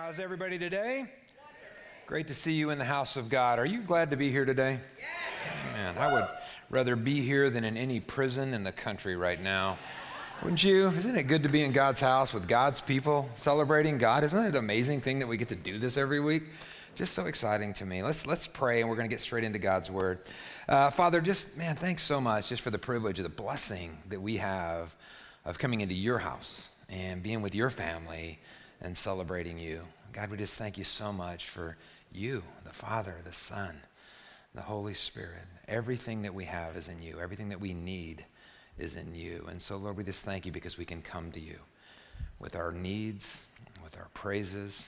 How's 0.00 0.20
everybody 0.20 0.60
today? 0.60 1.06
Great 2.06 2.28
to 2.28 2.34
see 2.34 2.52
you 2.52 2.70
in 2.70 2.78
the 2.78 2.84
house 2.84 3.16
of 3.16 3.28
God. 3.28 3.58
Are 3.58 3.66
you 3.66 3.82
glad 3.82 4.10
to 4.10 4.16
be 4.16 4.30
here 4.30 4.44
today? 4.44 4.78
Yes. 4.96 5.72
Man, 5.72 5.98
I 5.98 6.12
would 6.12 6.28
rather 6.70 6.94
be 6.94 7.20
here 7.20 7.50
than 7.50 7.64
in 7.64 7.76
any 7.76 7.98
prison 7.98 8.54
in 8.54 8.62
the 8.62 8.70
country 8.70 9.16
right 9.16 9.42
now. 9.42 9.76
Wouldn't 10.44 10.62
you? 10.62 10.86
Isn't 10.90 11.16
it 11.16 11.24
good 11.24 11.42
to 11.42 11.48
be 11.48 11.64
in 11.64 11.72
God's 11.72 11.98
house 11.98 12.32
with 12.32 12.46
God's 12.46 12.80
people 12.80 13.28
celebrating 13.34 13.98
God? 13.98 14.22
Isn't 14.22 14.38
it 14.44 14.50
an 14.50 14.56
amazing 14.56 15.00
thing 15.00 15.18
that 15.18 15.26
we 15.26 15.36
get 15.36 15.48
to 15.48 15.56
do 15.56 15.80
this 15.80 15.96
every 15.96 16.20
week? 16.20 16.44
Just 16.94 17.12
so 17.12 17.26
exciting 17.26 17.72
to 17.74 17.84
me. 17.84 18.04
Let's, 18.04 18.24
let's 18.24 18.46
pray 18.46 18.80
and 18.80 18.88
we're 18.88 18.96
going 18.96 19.10
to 19.10 19.12
get 19.12 19.20
straight 19.20 19.42
into 19.42 19.58
God's 19.58 19.90
word. 19.90 20.20
Uh, 20.68 20.90
Father, 20.90 21.20
just, 21.20 21.56
man, 21.56 21.74
thanks 21.74 22.04
so 22.04 22.20
much 22.20 22.50
just 22.50 22.62
for 22.62 22.70
the 22.70 22.78
privilege 22.78 23.18
of 23.18 23.24
the 23.24 23.30
blessing 23.30 23.98
that 24.10 24.22
we 24.22 24.36
have 24.36 24.94
of 25.44 25.58
coming 25.58 25.80
into 25.80 25.94
your 25.94 26.18
house 26.18 26.68
and 26.88 27.20
being 27.20 27.42
with 27.42 27.52
your 27.56 27.68
family 27.68 28.38
and 28.80 28.96
celebrating 28.96 29.58
you. 29.58 29.82
God, 30.12 30.30
we 30.30 30.36
just 30.36 30.56
thank 30.56 30.78
you 30.78 30.84
so 30.84 31.12
much 31.12 31.48
for 31.48 31.76
you, 32.12 32.42
the 32.64 32.72
Father, 32.72 33.16
the 33.24 33.32
Son, 33.32 33.80
the 34.54 34.62
Holy 34.62 34.94
Spirit. 34.94 35.44
Everything 35.66 36.22
that 36.22 36.34
we 36.34 36.44
have 36.44 36.76
is 36.76 36.88
in 36.88 37.02
you, 37.02 37.20
everything 37.20 37.48
that 37.50 37.60
we 37.60 37.74
need 37.74 38.24
is 38.78 38.94
in 38.94 39.14
you. 39.14 39.46
And 39.50 39.60
so, 39.60 39.76
Lord, 39.76 39.96
we 39.96 40.04
just 40.04 40.24
thank 40.24 40.46
you 40.46 40.52
because 40.52 40.78
we 40.78 40.84
can 40.84 41.02
come 41.02 41.32
to 41.32 41.40
you 41.40 41.58
with 42.38 42.56
our 42.56 42.72
needs, 42.72 43.38
with 43.82 43.96
our 43.96 44.08
praises, 44.14 44.86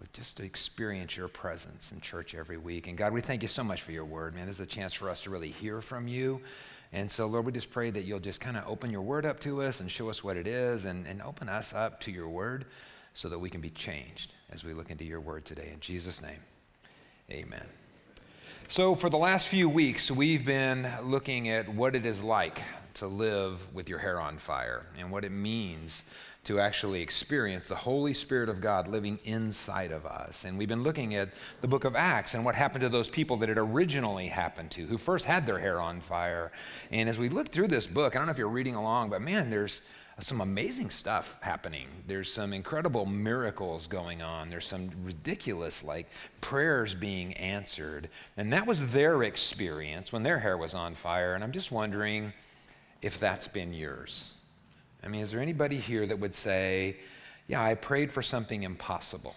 with 0.00 0.12
just 0.12 0.36
to 0.38 0.44
experience 0.44 1.16
your 1.16 1.28
presence 1.28 1.92
in 1.92 2.00
church 2.00 2.34
every 2.34 2.56
week. 2.56 2.86
And 2.86 2.96
God, 2.96 3.12
we 3.12 3.20
thank 3.20 3.42
you 3.42 3.48
so 3.48 3.62
much 3.62 3.82
for 3.82 3.92
your 3.92 4.04
word, 4.04 4.34
man. 4.34 4.46
This 4.46 4.56
is 4.56 4.60
a 4.60 4.66
chance 4.66 4.92
for 4.94 5.08
us 5.08 5.20
to 5.20 5.30
really 5.30 5.50
hear 5.50 5.80
from 5.80 6.08
you. 6.08 6.40
And 6.92 7.10
so, 7.10 7.26
Lord, 7.26 7.44
we 7.44 7.52
just 7.52 7.70
pray 7.70 7.90
that 7.90 8.04
you'll 8.04 8.18
just 8.20 8.40
kind 8.40 8.56
of 8.56 8.64
open 8.66 8.90
your 8.90 9.02
word 9.02 9.26
up 9.26 9.38
to 9.40 9.62
us 9.62 9.80
and 9.80 9.90
show 9.90 10.08
us 10.08 10.24
what 10.24 10.36
it 10.36 10.46
is 10.46 10.86
and, 10.86 11.06
and 11.06 11.20
open 11.20 11.48
us 11.48 11.74
up 11.74 12.00
to 12.00 12.10
your 12.10 12.28
word 12.28 12.64
so 13.14 13.28
that 13.28 13.38
we 13.38 13.50
can 13.50 13.60
be 13.60 13.70
changed 13.70 14.34
as 14.50 14.64
we 14.64 14.72
look 14.72 14.90
into 14.90 15.04
your 15.04 15.20
word 15.20 15.44
today. 15.44 15.70
In 15.72 15.80
Jesus' 15.80 16.20
name, 16.22 16.40
amen. 17.30 17.66
So, 18.68 18.94
for 18.94 19.08
the 19.08 19.16
last 19.16 19.48
few 19.48 19.68
weeks, 19.68 20.10
we've 20.10 20.44
been 20.44 20.92
looking 21.02 21.48
at 21.48 21.68
what 21.72 21.96
it 21.96 22.04
is 22.04 22.22
like 22.22 22.60
to 22.94 23.06
live 23.06 23.74
with 23.74 23.88
your 23.88 23.98
hair 23.98 24.20
on 24.20 24.36
fire 24.36 24.84
and 24.98 25.10
what 25.10 25.24
it 25.24 25.32
means 25.32 26.02
to 26.44 26.60
actually 26.60 27.02
experience 27.02 27.68
the 27.68 27.74
Holy 27.74 28.14
Spirit 28.14 28.48
of 28.48 28.60
God 28.60 28.88
living 28.88 29.18
inside 29.24 29.92
of 29.92 30.06
us. 30.06 30.44
And 30.44 30.56
we've 30.56 30.68
been 30.68 30.82
looking 30.82 31.14
at 31.14 31.30
the 31.60 31.68
book 31.68 31.84
of 31.84 31.94
Acts 31.94 32.34
and 32.34 32.44
what 32.44 32.54
happened 32.54 32.82
to 32.82 32.88
those 32.88 33.08
people 33.08 33.36
that 33.38 33.50
it 33.50 33.58
originally 33.58 34.28
happened 34.28 34.70
to, 34.72 34.86
who 34.86 34.98
first 34.98 35.24
had 35.24 35.46
their 35.46 35.58
hair 35.58 35.80
on 35.80 36.00
fire. 36.00 36.50
And 36.90 37.08
as 37.08 37.18
we 37.18 37.28
look 37.28 37.50
through 37.50 37.68
this 37.68 37.86
book, 37.86 38.14
I 38.14 38.18
don't 38.18 38.26
know 38.26 38.32
if 38.32 38.38
you're 38.38 38.48
reading 38.48 38.76
along, 38.76 39.10
but 39.10 39.20
man, 39.20 39.50
there's 39.50 39.82
some 40.20 40.40
amazing 40.40 40.90
stuff 40.90 41.38
happening. 41.40 41.86
There's 42.06 42.32
some 42.32 42.52
incredible 42.52 43.06
miracles 43.06 43.86
going 43.86 44.20
on. 44.20 44.50
There's 44.50 44.66
some 44.66 44.90
ridiculous, 45.04 45.84
like, 45.84 46.08
prayers 46.40 46.94
being 46.94 47.34
answered. 47.34 48.08
And 48.36 48.52
that 48.52 48.66
was 48.66 48.84
their 48.88 49.22
experience 49.22 50.12
when 50.12 50.24
their 50.24 50.38
hair 50.38 50.58
was 50.58 50.74
on 50.74 50.94
fire. 50.94 51.34
And 51.34 51.44
I'm 51.44 51.52
just 51.52 51.70
wondering 51.70 52.32
if 53.00 53.20
that's 53.20 53.46
been 53.46 53.72
yours. 53.72 54.32
I 55.04 55.08
mean, 55.08 55.20
is 55.20 55.30
there 55.30 55.40
anybody 55.40 55.76
here 55.76 56.06
that 56.06 56.18
would 56.18 56.34
say, 56.34 56.96
Yeah, 57.46 57.62
I 57.62 57.74
prayed 57.74 58.10
for 58.10 58.22
something 58.22 58.64
impossible? 58.64 59.36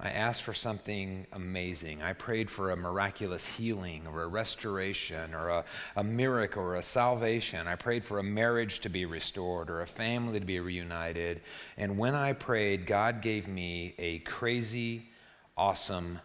I 0.00 0.10
asked 0.10 0.42
for 0.42 0.52
something 0.52 1.26
amazing. 1.32 2.02
I 2.02 2.12
prayed 2.12 2.50
for 2.50 2.72
a 2.72 2.76
miraculous 2.76 3.44
healing 3.44 4.06
or 4.08 4.24
a 4.24 4.26
restoration 4.26 5.32
or 5.32 5.48
a, 5.48 5.64
a, 5.94 6.02
miracle 6.02 6.62
or 6.62 6.74
a 6.74 6.82
salvation. 6.82 7.68
I 7.68 7.76
prayed 7.76 8.04
for 8.04 8.18
a 8.18 8.22
marriage 8.24 8.80
to 8.80 8.88
be 8.88 9.04
restored 9.04 9.70
or 9.70 9.82
a 9.82 9.86
family 9.86 10.40
to 10.40 10.46
be 10.46 10.58
reunited. 10.58 11.40
And 11.76 11.98
when 11.98 12.16
I 12.16 12.32
prayed, 12.32 12.84
God 12.84 13.22
gave 13.22 13.46
me 13.46 13.94
a 13.96 14.18
crazy, 14.20 15.10
awesome 15.56 16.18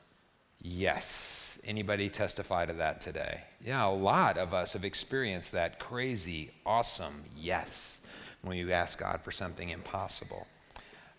yes. 0.59 1.59
Anybody 1.63 2.09
testify 2.09 2.65
to 2.65 2.73
that 2.73 3.02
today? 3.02 3.41
Yeah, 3.63 3.85
a 3.85 3.91
lot 3.91 4.39
of 4.39 4.55
us 4.55 4.73
have 4.73 4.85
experienced 4.85 5.52
that 5.52 5.80
crazy, 5.80 6.52
awesome 6.65 7.23
yes 7.36 8.02
when 8.42 8.58
you 8.58 8.71
ask 8.71 8.97
God 8.97 9.21
for 9.23 9.31
something 9.31 9.69
impossible. 9.69 10.47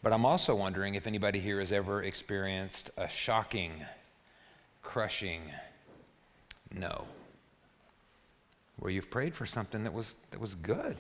But 0.03 0.13
I'm 0.13 0.25
also 0.25 0.55
wondering 0.55 0.95
if 0.95 1.07
anybody 1.07 1.41
here 1.41 1.59
has 1.61 1.73
ever 1.73 2.03
experienced 2.03 2.91
a 2.97 3.09
shocking, 3.09 3.73
crushing 4.83 5.43
no. 6.73 7.05
Where 8.79 8.93
you've 8.93 9.11
prayed 9.11 9.35
for 9.35 9.47
something 9.47 9.83
that 9.85 9.93
was, 9.93 10.17
that 10.31 10.41
was 10.41 10.55
good. 10.55 10.97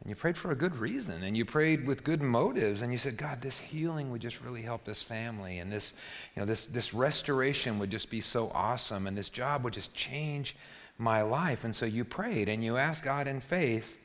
And 0.00 0.10
you 0.10 0.14
prayed 0.14 0.36
for 0.36 0.52
a 0.52 0.54
good 0.54 0.76
reason. 0.76 1.24
And 1.24 1.36
you 1.36 1.44
prayed 1.44 1.86
with 1.86 2.04
good 2.04 2.22
motives. 2.22 2.82
And 2.82 2.92
you 2.92 2.98
said, 2.98 3.16
God, 3.16 3.42
this 3.42 3.58
healing 3.58 4.12
would 4.12 4.20
just 4.20 4.40
really 4.40 4.62
help 4.62 4.84
this 4.84 5.02
family. 5.02 5.58
And 5.58 5.72
this, 5.72 5.92
you 6.36 6.40
know, 6.40 6.46
this, 6.46 6.66
this 6.66 6.94
restoration 6.94 7.80
would 7.80 7.90
just 7.90 8.10
be 8.10 8.20
so 8.20 8.50
awesome. 8.54 9.08
And 9.08 9.16
this 9.16 9.28
job 9.28 9.64
would 9.64 9.74
just 9.74 9.92
change 9.92 10.54
my 10.98 11.22
life. 11.22 11.64
And 11.64 11.74
so 11.74 11.84
you 11.84 12.04
prayed 12.04 12.48
and 12.48 12.62
you 12.62 12.76
asked 12.76 13.02
God 13.02 13.26
in 13.26 13.40
faith. 13.40 13.96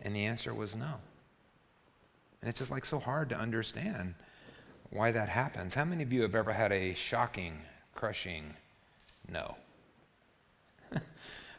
And 0.00 0.14
the 0.14 0.24
answer 0.24 0.54
was 0.54 0.76
no. 0.76 0.94
And 2.40 2.48
it's 2.48 2.58
just 2.58 2.70
like 2.70 2.84
so 2.84 2.98
hard 2.98 3.28
to 3.30 3.38
understand 3.38 4.14
why 4.90 5.10
that 5.10 5.28
happens. 5.28 5.74
How 5.74 5.84
many 5.84 6.02
of 6.02 6.12
you 6.12 6.22
have 6.22 6.34
ever 6.34 6.52
had 6.52 6.72
a 6.72 6.94
shocking, 6.94 7.58
crushing 7.94 8.54
no? 9.30 9.56
I 10.94 11.00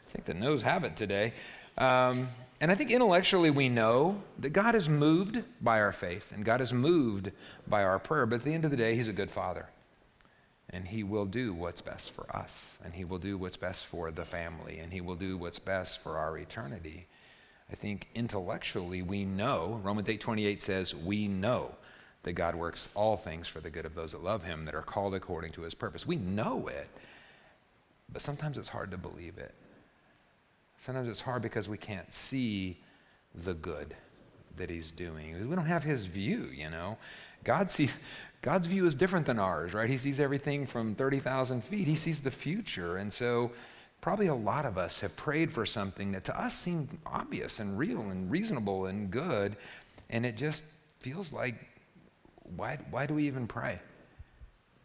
think 0.08 0.24
the 0.24 0.34
no's 0.34 0.62
have 0.62 0.84
it 0.84 0.96
today. 0.96 1.34
Um, 1.78 2.28
and 2.60 2.70
I 2.70 2.74
think 2.74 2.90
intellectually 2.90 3.50
we 3.50 3.68
know 3.68 4.22
that 4.38 4.50
God 4.50 4.74
is 4.74 4.88
moved 4.88 5.42
by 5.62 5.80
our 5.80 5.92
faith 5.92 6.30
and 6.34 6.44
God 6.44 6.60
is 6.60 6.72
moved 6.72 7.32
by 7.66 7.82
our 7.82 7.98
prayer. 7.98 8.26
But 8.26 8.36
at 8.36 8.42
the 8.42 8.52
end 8.52 8.64
of 8.64 8.70
the 8.70 8.76
day, 8.76 8.94
He's 8.96 9.08
a 9.08 9.12
good 9.12 9.30
Father. 9.30 9.66
And 10.68 10.86
He 10.86 11.02
will 11.02 11.24
do 11.24 11.54
what's 11.54 11.80
best 11.80 12.10
for 12.10 12.34
us. 12.36 12.78
And 12.84 12.94
He 12.94 13.04
will 13.04 13.18
do 13.18 13.38
what's 13.38 13.56
best 13.56 13.86
for 13.86 14.10
the 14.10 14.24
family. 14.24 14.78
And 14.78 14.92
He 14.92 15.00
will 15.00 15.14
do 15.14 15.38
what's 15.38 15.58
best 15.58 16.00
for 16.00 16.18
our 16.18 16.36
eternity. 16.36 17.06
I 17.70 17.74
think 17.74 18.08
intellectually 18.14 19.02
we 19.02 19.24
know, 19.24 19.80
Romans 19.82 20.08
8:28 20.08 20.60
says, 20.60 20.94
we 20.94 21.28
know 21.28 21.74
that 22.22 22.32
God 22.32 22.54
works 22.54 22.88
all 22.94 23.16
things 23.16 23.48
for 23.48 23.60
the 23.60 23.70
good 23.70 23.86
of 23.86 23.94
those 23.94 24.12
that 24.12 24.22
love 24.22 24.42
him 24.42 24.64
that 24.66 24.74
are 24.74 24.82
called 24.82 25.14
according 25.14 25.52
to 25.52 25.62
his 25.62 25.74
purpose. 25.74 26.06
We 26.06 26.16
know 26.16 26.68
it. 26.68 26.88
But 28.12 28.22
sometimes 28.22 28.58
it's 28.58 28.68
hard 28.68 28.90
to 28.90 28.98
believe 28.98 29.38
it. 29.38 29.54
Sometimes 30.80 31.08
it's 31.08 31.20
hard 31.20 31.42
because 31.42 31.68
we 31.68 31.76
can't 31.76 32.12
see 32.12 32.78
the 33.34 33.54
good 33.54 33.94
that 34.56 34.68
he's 34.68 34.90
doing. 34.90 35.48
We 35.48 35.54
don't 35.54 35.66
have 35.66 35.84
his 35.84 36.06
view, 36.06 36.50
you 36.52 36.68
know. 36.70 36.98
God 37.44 37.70
sees, 37.70 37.92
God's 38.42 38.66
view 38.66 38.84
is 38.86 38.94
different 38.94 39.26
than 39.26 39.38
ours, 39.38 39.72
right? 39.72 39.88
He 39.88 39.96
sees 39.96 40.20
everything 40.20 40.66
from 40.66 40.94
30,000 40.94 41.62
feet. 41.62 41.86
He 41.86 41.94
sees 41.94 42.20
the 42.20 42.30
future. 42.30 42.96
And 42.96 43.12
so 43.12 43.52
probably 44.00 44.28
a 44.28 44.34
lot 44.34 44.64
of 44.64 44.78
us 44.78 45.00
have 45.00 45.14
prayed 45.16 45.52
for 45.52 45.66
something 45.66 46.12
that 46.12 46.24
to 46.24 46.40
us 46.40 46.58
seemed 46.58 46.88
obvious 47.06 47.60
and 47.60 47.78
real 47.78 48.00
and 48.00 48.30
reasonable 48.30 48.86
and 48.86 49.10
good, 49.10 49.56
and 50.08 50.24
it 50.24 50.36
just 50.36 50.64
feels 51.00 51.32
like, 51.32 51.54
why, 52.56 52.78
why 52.90 53.06
do 53.06 53.14
we 53.14 53.26
even 53.26 53.46
pray? 53.46 53.80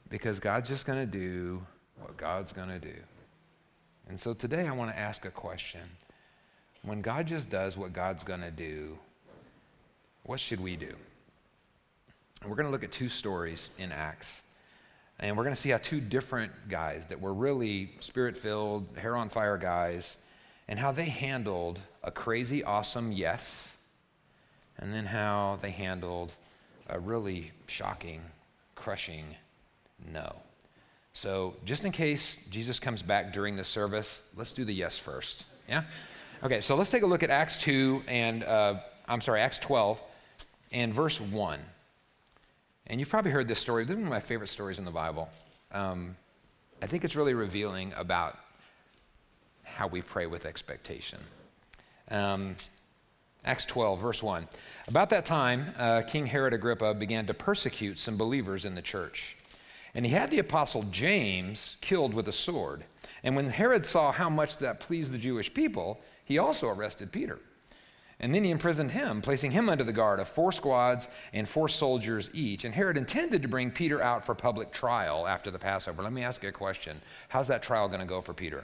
Because 0.10 0.40
God's 0.40 0.70
just 0.70 0.86
going 0.86 1.00
to 1.00 1.06
do 1.06 1.66
what 2.00 2.18
God's 2.18 2.54
going 2.54 2.70
to 2.70 2.80
do. 2.80 2.96
And 4.08 4.20
so 4.20 4.34
today 4.34 4.68
I 4.68 4.72
want 4.72 4.92
to 4.92 5.00
ask 5.00 5.26
a 5.26 5.32
question. 5.32 5.82
When 6.84 7.02
God 7.02 7.26
just 7.26 7.50
does 7.50 7.76
what 7.76 7.94
God's 7.94 8.24
going 8.24 8.42
to 8.42 8.52
do, 8.52 8.98
what 10.24 10.40
should 10.40 10.60
we 10.60 10.76
do? 10.76 10.94
And 12.42 12.50
we're 12.50 12.56
going 12.56 12.68
to 12.68 12.72
look 12.72 12.84
at 12.84 12.92
two 12.92 13.10
stories 13.10 13.72
in 13.80 13.92
Acts. 13.92 14.44
And 15.20 15.38
we're 15.38 15.44
going 15.44 15.56
to 15.56 15.62
see 15.62 15.70
how 15.70 15.78
two 15.78 16.02
different 16.02 16.52
guys 16.70 17.06
that 17.08 17.22
were 17.22 17.34
really 17.34 17.92
spirit 18.00 18.38
filled, 18.38 18.98
hair 18.98 19.16
on 19.16 19.30
fire 19.30 19.58
guys, 19.58 20.18
and 20.68 20.80
how 20.80 20.92
they 20.92 21.06
handled 21.06 21.80
a 22.04 22.12
crazy, 22.12 22.64
awesome 22.64 23.12
yes, 23.12 23.78
and 24.78 24.94
then 24.94 25.06
how 25.06 25.58
they 25.62 25.72
handled 25.72 26.34
a 26.90 27.00
really 27.00 27.52
shocking, 27.68 28.22
crushing 28.76 29.36
no. 30.12 30.36
So, 31.14 31.56
just 31.64 31.86
in 31.86 31.94
case 31.94 32.38
Jesus 32.50 32.78
comes 32.80 33.02
back 33.02 33.32
during 33.32 33.56
the 33.56 33.64
service, 33.64 34.20
let's 34.36 34.52
do 34.52 34.66
the 34.66 34.74
yes 34.74 34.98
first. 34.98 35.46
Yeah? 35.70 35.84
Okay, 36.44 36.60
so 36.60 36.76
let's 36.76 36.92
take 36.92 37.04
a 37.04 37.08
look 37.08 37.24
at 37.24 37.30
Acts 37.30 37.58
2 37.58 38.04
and, 38.08 38.44
uh, 38.44 38.76
I'm 39.08 39.22
sorry, 39.22 39.40
Acts 39.40 39.58
12 39.60 40.04
and 40.72 40.94
verse 40.94 41.22
1. 41.22 41.60
And 42.88 43.00
you've 43.00 43.10
probably 43.10 43.32
heard 43.32 43.48
this 43.48 43.60
story. 43.60 43.84
This 43.84 43.94
is 43.94 43.98
one 43.98 44.06
of 44.06 44.12
my 44.12 44.20
favorite 44.20 44.50
stories 44.50 44.78
in 44.78 44.86
the 44.86 44.92
Bible. 44.92 45.30
Um, 45.72 46.16
I 46.82 46.88
think 46.88 47.04
it's 47.04 47.16
really 47.16 47.34
revealing 47.34 47.94
about 47.98 48.38
how 49.64 49.88
we 49.88 50.02
pray 50.02 50.28
with 50.28 50.46
expectation. 50.46 51.20
Um, 52.12 52.56
Acts 53.44 53.66
12, 53.66 54.00
verse 54.00 54.22
1. 54.22 54.48
About 54.88 55.10
that 55.10 55.26
time, 55.26 55.74
uh, 55.78 56.04
King 56.04 56.28
Herod 56.28 56.54
Agrippa 56.54 56.94
began 56.94 57.26
to 57.26 57.34
persecute 57.34 57.98
some 57.98 58.18
believers 58.18 58.66
in 58.66 58.76
the 58.76 58.82
church. 58.82 59.36
And 59.96 60.06
he 60.06 60.12
had 60.12 60.30
the 60.30 60.40
apostle 60.40 60.84
James 60.84 61.78
killed 61.82 62.14
with 62.14 62.28
a 62.28 62.34
sword. 62.34 62.84
And 63.24 63.36
when 63.36 63.50
Herod 63.50 63.86
saw 63.86 64.12
how 64.12 64.30
much 64.30 64.58
that 64.58 64.80
pleased 64.80 65.12
the 65.12 65.18
Jewish 65.18 65.52
people, 65.54 66.02
he 66.24 66.38
also 66.38 66.68
arrested 66.68 67.12
Peter. 67.12 67.40
And 68.20 68.34
then 68.34 68.44
he 68.44 68.52
imprisoned 68.52 68.92
him, 68.92 69.22
placing 69.22 69.52
him 69.52 69.68
under 69.68 69.84
the 69.84 69.92
guard 69.92 70.20
of 70.20 70.28
four 70.28 70.52
squads 70.52 71.08
and 71.34 71.48
four 71.48 71.68
soldiers 71.68 72.30
each. 72.34 72.64
And 72.64 72.74
Herod 72.74 72.98
intended 72.98 73.42
to 73.42 73.48
bring 73.48 73.72
Peter 73.72 74.02
out 74.02 74.26
for 74.26 74.34
public 74.34 74.72
trial 74.72 75.28
after 75.28 75.52
the 75.52 75.60
Passover. 75.60 76.02
Let 76.02 76.14
me 76.14 76.24
ask 76.24 76.42
you 76.42 76.50
a 76.50 76.54
question 76.54 77.02
How's 77.28 77.48
that 77.48 77.62
trial 77.62 77.88
going 77.88 78.00
to 78.00 78.06
go 78.06 78.22
for 78.22 78.34
Peter? 78.34 78.64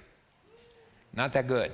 Not 1.13 1.33
that 1.33 1.48
good 1.48 1.74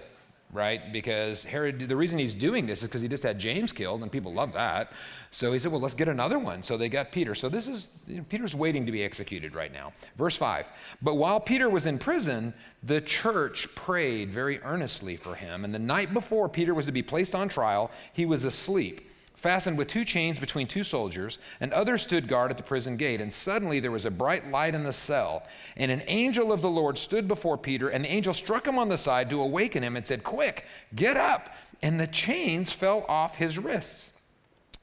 right? 0.52 0.94
Because 0.94 1.44
Herod, 1.44 1.88
the 1.88 1.96
reason 1.96 2.20
he's 2.20 2.34
doing 2.34 2.66
this 2.66 2.80
is 2.80 2.88
because 2.88 3.02
he 3.02 3.08
just 3.08 3.24
had 3.24 3.38
James 3.38 3.72
killed, 3.72 4.02
and 4.02 4.12
people 4.12 4.34
love 4.34 4.54
that. 4.54 4.92
So 5.32 5.52
he 5.52 5.60
said, 5.60 5.72
well, 5.72 5.82
let's 5.82 5.94
get 5.94 6.08
another 6.08 6.40
one. 6.40 6.64
So 6.64 6.78
they 6.78 6.90
got 6.90 7.12
Peter. 7.12 7.36
So 7.36 7.50
this 7.50 7.68
is, 7.68 7.90
you 8.08 8.18
know, 8.18 8.26
Peter's 8.30 8.56
waiting 8.56 8.86
to 8.86 8.92
be 8.92 9.04
executed 9.04 9.56
right 9.56 9.72
now. 9.72 9.94
Verse 10.16 10.38
5 10.38 10.70
But 11.02 11.16
while 11.16 11.40
Peter 11.40 11.70
was 11.70 11.86
in 11.86 12.00
prison, 12.00 12.54
the 12.84 13.02
church 13.02 13.74
prayed 13.76 14.32
very 14.32 14.62
earnestly 14.62 15.18
for 15.18 15.36
him. 15.36 15.66
And 15.66 15.74
the 15.74 15.80
night 15.80 16.14
before 16.14 16.48
Peter 16.48 16.74
was 16.74 16.86
to 16.86 16.92
be 16.92 17.04
placed 17.04 17.36
on 17.36 17.50
trial, 17.50 17.92
he 18.14 18.26
was 18.26 18.46
asleep 18.46 19.10
fastened 19.38 19.78
with 19.78 19.88
two 19.88 20.04
chains 20.04 20.40
between 20.40 20.68
two 20.68 20.84
soldiers, 20.84 21.38
and 21.62 21.72
others 21.72 22.02
stood 22.02 22.28
guard 22.28 22.52
at 22.52 22.58
the 22.58 22.64
prison 22.64 22.98
gate. 22.98 23.22
And 23.22 23.32
suddenly 23.32 23.80
there 23.80 23.92
was 23.92 24.04
a 24.04 24.12
bright 24.12 24.50
light 24.52 24.76
in 24.76 24.84
the 24.84 24.92
cell, 24.92 25.44
and 25.78 25.92
an 25.92 26.02
angel 26.08 26.52
of 26.52 26.62
the 26.62 26.70
Lord 26.70 26.98
stood 26.98 27.28
before 27.28 27.58
Peter, 27.58 27.88
and 27.88 28.04
the 28.04 28.12
angel 28.12 28.34
struck 28.34 28.68
him 28.68 28.78
on 28.78 28.90
the 28.90 28.98
side 28.98 29.30
to 29.30 29.40
awaken 29.40 29.84
him 29.84 29.96
and 29.96 30.06
said, 30.06 30.24
Quick, 30.24 30.66
get 30.96 31.16
up. 31.16 31.56
And 31.82 32.00
the 32.00 32.08
chains 32.08 32.72
fell 32.72 33.06
off 33.08 33.36
his 33.36 33.60
wrists. 33.60 34.12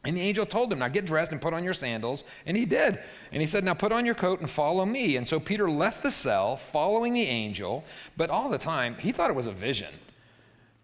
And 0.05 0.17
the 0.17 0.21
angel 0.21 0.47
told 0.47 0.71
him, 0.71 0.79
Now 0.79 0.89
get 0.89 1.07
dressed 1.07 1.33
and 1.33 1.41
put 1.41 1.55
on 1.55 1.65
your 1.65 1.75
sandals. 1.75 2.25
And 2.47 2.57
he 2.57 2.67
did. 2.67 3.01
And 3.33 3.41
he 3.41 3.47
said, 3.47 3.65
Now 3.65 3.75
put 3.75 3.91
on 3.91 4.07
your 4.07 4.15
coat 4.15 4.41
and 4.41 4.49
follow 4.49 4.85
me. 4.85 5.17
And 5.17 5.27
so 5.27 5.41
Peter 5.41 5.69
left 5.69 6.03
the 6.03 6.11
cell, 6.11 6.57
following 6.57 7.15
the 7.15 7.23
angel, 7.23 7.85
but 8.17 8.31
all 8.31 8.49
the 8.49 8.59
time, 8.59 8.97
he 8.99 9.13
thought 9.13 9.31
it 9.31 9.37
was 9.37 9.47
a 9.47 9.53
vision. 9.53 9.93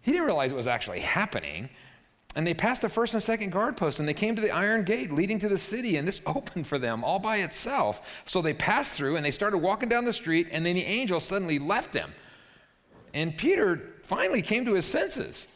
He 0.01 0.11
didn't 0.11 0.25
realize 0.25 0.51
it 0.51 0.55
was 0.55 0.67
actually 0.67 1.01
happening. 1.01 1.69
And 2.35 2.47
they 2.47 2.53
passed 2.53 2.81
the 2.81 2.89
first 2.89 3.13
and 3.13 3.21
second 3.21 3.51
guard 3.51 3.75
posts 3.75 3.99
and 3.99 4.07
they 4.07 4.13
came 4.13 4.35
to 4.35 4.41
the 4.41 4.51
iron 4.51 4.85
gate 4.85 5.11
leading 5.11 5.39
to 5.39 5.49
the 5.49 5.57
city, 5.57 5.97
and 5.97 6.07
this 6.07 6.21
opened 6.25 6.67
for 6.67 6.79
them 6.79 7.03
all 7.03 7.19
by 7.19 7.37
itself. 7.37 8.21
So 8.25 8.41
they 8.41 8.53
passed 8.53 8.95
through 8.95 9.17
and 9.17 9.25
they 9.25 9.31
started 9.31 9.57
walking 9.57 9.89
down 9.89 10.05
the 10.05 10.13
street, 10.13 10.47
and 10.51 10.65
then 10.65 10.75
the 10.75 10.85
angel 10.85 11.19
suddenly 11.19 11.59
left 11.59 11.93
them. 11.93 12.13
And 13.13 13.37
Peter 13.37 13.89
finally 14.03 14.41
came 14.41 14.65
to 14.65 14.73
his 14.73 14.85
senses. 14.85 15.47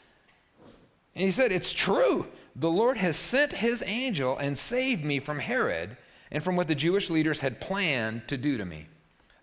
And 1.15 1.23
he 1.23 1.31
said, 1.31 1.51
It's 1.51 1.71
true. 1.71 2.27
The 2.57 2.69
Lord 2.69 2.97
has 2.97 3.17
sent 3.17 3.53
his 3.53 3.83
angel 3.85 4.37
and 4.37 4.57
saved 4.57 5.03
me 5.03 5.19
from 5.19 5.39
Herod 5.39 5.97
and 6.31 6.43
from 6.43 6.55
what 6.55 6.67
the 6.67 6.75
Jewish 6.75 7.09
leaders 7.09 7.41
had 7.41 7.59
planned 7.59 8.27
to 8.29 8.37
do 8.37 8.57
to 8.57 8.65
me. 8.65 8.87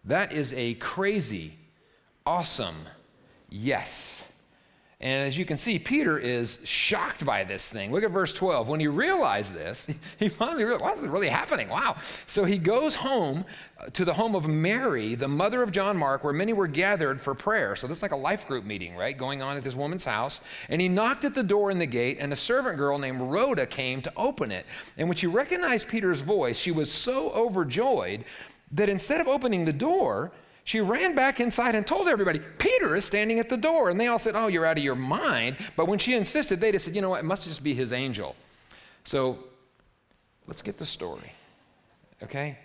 That 0.05 0.33
is 0.33 0.53
a 0.55 0.75
crazy, 0.75 1.59
awesome 2.27 2.89
yes. 3.51 4.23
And 5.03 5.27
as 5.27 5.37
you 5.37 5.45
can 5.45 5.59
see, 5.59 5.81
Peter 5.81 6.17
is 6.17 6.61
shocked 6.63 7.25
by 7.25 7.43
this 7.43 7.69
thing. 7.69 7.91
Look 7.91 8.05
at 8.05 8.13
verse 8.13 8.33
12. 8.33 8.69
When 8.69 8.79
he 8.79 8.87
realized 8.87 9.53
this, 9.53 9.89
he 10.19 10.29
finally 10.29 10.63
realized, 10.63 10.85
wow, 10.85 10.95
this 10.95 11.03
is 11.03 11.09
really 11.09 11.29
happening. 11.29 11.69
Wow. 11.69 11.97
So 12.29 12.45
he 12.45 12.57
goes 12.57 12.95
home 12.95 13.45
uh, 13.81 13.87
to 13.87 14.05
the 14.05 14.15
home 14.15 14.37
of 14.37 14.47
Mary, 14.47 15.17
the 15.17 15.27
mother 15.27 15.61
of 15.61 15.73
John 15.73 15.97
Mark, 15.97 16.23
where 16.23 16.33
many 16.33 16.53
were 16.53 16.69
gathered 16.69 17.21
for 17.21 17.35
prayer. 17.35 17.75
So 17.75 17.89
this 17.89 17.97
is 17.97 18.03
like 18.03 18.13
a 18.13 18.17
life 18.17 18.47
group 18.47 18.65
meeting, 18.65 18.95
right? 18.95 19.19
Going 19.19 19.43
on 19.43 19.57
at 19.57 19.65
this 19.65 19.75
woman's 19.75 20.05
house. 20.05 20.41
And 20.69 20.81
he 20.81 20.89
knocked 20.89 21.25
at 21.25 21.35
the 21.35 21.43
door 21.43 21.73
in 21.73 21.81
the 21.81 21.87
gate, 21.87 22.19
and 22.21 22.33
a 22.33 22.37
servant 22.37 22.77
girl 22.77 22.97
named 22.97 23.21
Rhoda 23.21 23.67
came 23.67 24.03
to 24.03 24.13
open 24.17 24.53
it. 24.53 24.67
And 24.97 25.09
when 25.09 25.17
she 25.17 25.27
recognized 25.27 25.89
Peter's 25.89 26.21
voice, 26.21 26.57
she 26.57 26.71
was 26.71 26.93
so 26.93 27.31
overjoyed 27.33 28.25
that 28.71 28.89
instead 28.89 29.21
of 29.21 29.27
opening 29.27 29.65
the 29.65 29.73
door, 29.73 30.31
she 30.65 30.81
ran 30.81 31.15
back 31.15 31.41
inside 31.41 31.75
and 31.75 31.87
told 31.87 32.09
everybody, 32.09 32.41
Peter 32.59 32.95
is 32.95 33.05
standing 33.05 33.41
at 33.41 33.49
the 33.49 33.57
door. 33.57 33.91
And 33.91 33.99
they 33.99 34.07
all 34.07 34.19
said, 34.19 34.37
Oh, 34.37 34.47
you're 34.47 34.65
out 34.65 34.79
of 34.79 34.85
your 34.85 34.95
mind. 34.95 35.57
But 35.77 35.89
when 35.89 35.99
she 35.99 36.15
insisted, 36.15 36.61
they 36.61 36.71
just 36.73 36.85
said, 36.85 36.95
You 36.95 37.03
know 37.03 37.11
what? 37.11 37.21
It 37.21 37.25
must 37.25 37.47
just 37.47 37.65
be 37.65 37.75
his 37.75 37.93
angel. 37.93 38.37
So 39.05 39.39
let's 40.47 40.63
get 40.63 40.79
the 40.79 40.87
story. 40.87 41.33
Okay? 42.23 42.59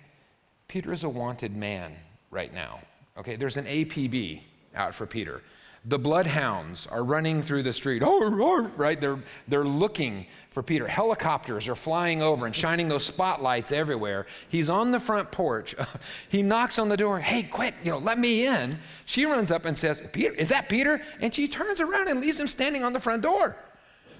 Peter 0.67 0.93
is 0.93 1.03
a 1.03 1.09
wanted 1.09 1.55
man 1.55 1.95
right 2.29 2.53
now. 2.53 2.79
Okay? 3.17 3.35
There's 3.35 3.57
an 3.57 3.65
APB 3.65 4.41
out 4.75 4.93
for 4.93 5.07
Peter. 5.07 5.41
The 5.85 5.99
bloodhounds 5.99 6.87
are 6.87 7.03
running 7.03 7.43
through 7.43 7.63
the 7.63 7.71
street. 7.71 8.01
Oh, 8.05 8.69
right? 8.75 8.99
They're, 8.99 9.19
they're 9.47 9.63
looking 9.63 10.25
for 10.51 10.63
Peter. 10.63 10.87
Helicopters 10.87 11.67
are 11.67 11.75
flying 11.75 12.21
over 12.21 12.45
and 12.45 12.55
shining 12.55 12.89
those 12.89 13.05
spotlights 13.05 13.71
everywhere. 13.71 14.25
He's 14.49 14.69
on 14.69 14.91
the 14.91 14.99
front 14.99 15.31
porch. 15.31 15.75
he 16.29 16.41
knocks 16.41 16.79
on 16.79 16.89
the 16.89 16.97
door. 16.97 17.19
Hey, 17.19 17.43
quick, 17.43 17.75
you 17.83 17.91
know, 17.91 17.99
let 17.99 18.17
me 18.17 18.47
in. 18.47 18.79
She 19.05 19.25
runs 19.25 19.51
up 19.51 19.65
and 19.65 19.77
says, 19.77 20.01
Peter, 20.11 20.33
is 20.33 20.49
that 20.49 20.67
Peter? 20.67 21.01
And 21.21 21.33
she 21.33 21.47
turns 21.47 21.79
around 21.79 22.07
and 22.07 22.19
leaves 22.19 22.39
him 22.39 22.47
standing 22.47 22.83
on 22.83 22.91
the 22.91 22.99
front 22.99 23.21
door. 23.21 23.55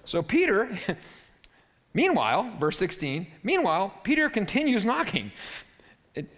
So 0.06 0.22
Peter, 0.22 0.70
meanwhile, 1.94 2.50
verse 2.60 2.78
16, 2.78 3.28
meanwhile, 3.44 3.94
Peter 4.04 4.30
continues 4.30 4.86
knocking. 4.86 5.32
It, 6.16 6.30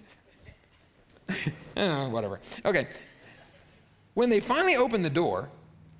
uh, 1.78 2.08
whatever. 2.08 2.40
Okay, 2.66 2.88
when 4.20 4.30
they 4.30 4.42
finally 4.42 4.76
opened 4.76 5.06
the 5.06 5.10
door 5.10 5.48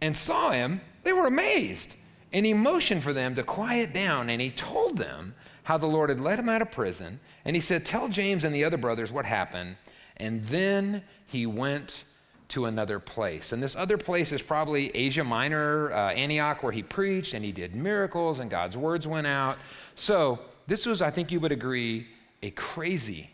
and 0.02 0.16
saw 0.16 0.52
him, 0.52 0.82
they 1.04 1.14
were 1.14 1.26
amazed. 1.26 1.96
And 2.34 2.46
he 2.46 2.54
motioned 2.54 3.02
for 3.02 3.14
them 3.14 3.34
to 3.36 3.44
quiet 3.44 3.94
down, 3.94 4.30
and 4.30 4.42
he 4.42 4.50
told 4.50 4.98
them 4.98 5.34
how 5.64 5.78
the 5.78 5.88
Lord 5.88 6.10
had 6.10 6.20
let 6.20 6.38
him 6.38 6.50
out 6.50 6.62
of 6.62 6.70
prison. 6.70 7.22
And 7.46 7.56
he 7.56 7.62
said, 7.62 7.86
Tell 7.86 8.10
James 8.10 8.44
and 8.44 8.54
the 8.54 8.66
other 8.66 8.76
brothers 8.76 9.10
what 9.10 9.26
happened. 9.26 9.78
And 10.18 10.46
then 10.48 11.02
he 11.28 11.46
went 11.46 12.04
to 12.50 12.66
another 12.66 13.00
place. 13.00 13.54
And 13.54 13.64
this 13.64 13.78
other 13.78 13.98
place 13.98 14.34
is 14.34 14.42
probably 14.42 14.94
Asia 14.94 15.24
Minor, 15.24 15.94
uh, 15.94 16.12
Antioch, 16.12 16.62
where 16.62 16.74
he 16.74 16.84
preached 16.84 17.34
and 17.34 17.46
he 17.46 17.54
did 17.54 17.74
miracles 17.74 18.40
and 18.40 18.52
God's 18.52 18.76
words 18.76 19.08
went 19.08 19.28
out. 19.28 19.58
So 19.96 20.40
this 20.68 20.86
was, 20.86 21.02
I 21.02 21.10
think 21.10 21.32
you 21.32 21.40
would 21.40 21.54
agree, 21.54 22.08
a 22.44 22.52
crazy, 22.52 23.30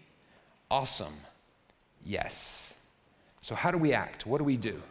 awesome 0.69 1.15
yes. 2.05 2.64
So, 3.45 3.53
how 3.53 3.69
do 3.69 3.77
we 3.77 3.93
act? 3.93 4.25
What 4.25 4.39
do 4.39 4.43
we 4.43 4.57
do 4.57 4.81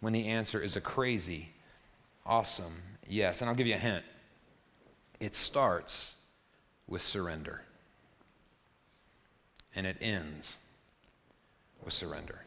when 0.00 0.14
the 0.14 0.28
answer 0.28 0.58
is 0.62 0.76
a 0.76 0.80
crazy, 0.80 1.50
awesome 2.24 2.76
yes? 3.06 3.42
And 3.42 3.50
I'll 3.50 3.54
give 3.54 3.66
you 3.66 3.74
a 3.74 3.78
hint 3.78 4.02
it 5.20 5.34
starts 5.34 6.14
with 6.86 7.02
surrender, 7.02 7.60
and 9.74 9.86
it 9.86 9.98
ends 10.00 10.56
with 11.84 11.92
surrender. 11.92 12.46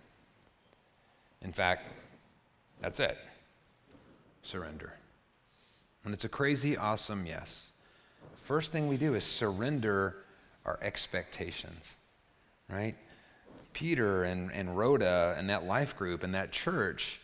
In 1.44 1.54
fact, 1.54 1.92
that's 2.80 3.00
it 3.00 3.20
surrender. 4.42 4.94
When 6.02 6.12
it's 6.12 6.26
a 6.26 6.30
crazy, 6.30 6.76
awesome 6.76 7.28
yes, 7.28 7.68
first 8.42 8.72
thing 8.72 8.88
we 8.88 8.98
do 8.98 9.14
is 9.14 9.24
surrender 9.24 10.16
our 10.66 10.80
expectations, 10.82 11.98
right? 12.68 12.96
Peter 13.74 14.24
and, 14.24 14.52
and 14.52 14.78
Rhoda 14.78 15.36
and 15.38 15.50
that 15.50 15.66
life 15.66 15.98
group 15.98 16.24
and 16.24 16.34
that 16.34 16.52
church, 16.52 17.20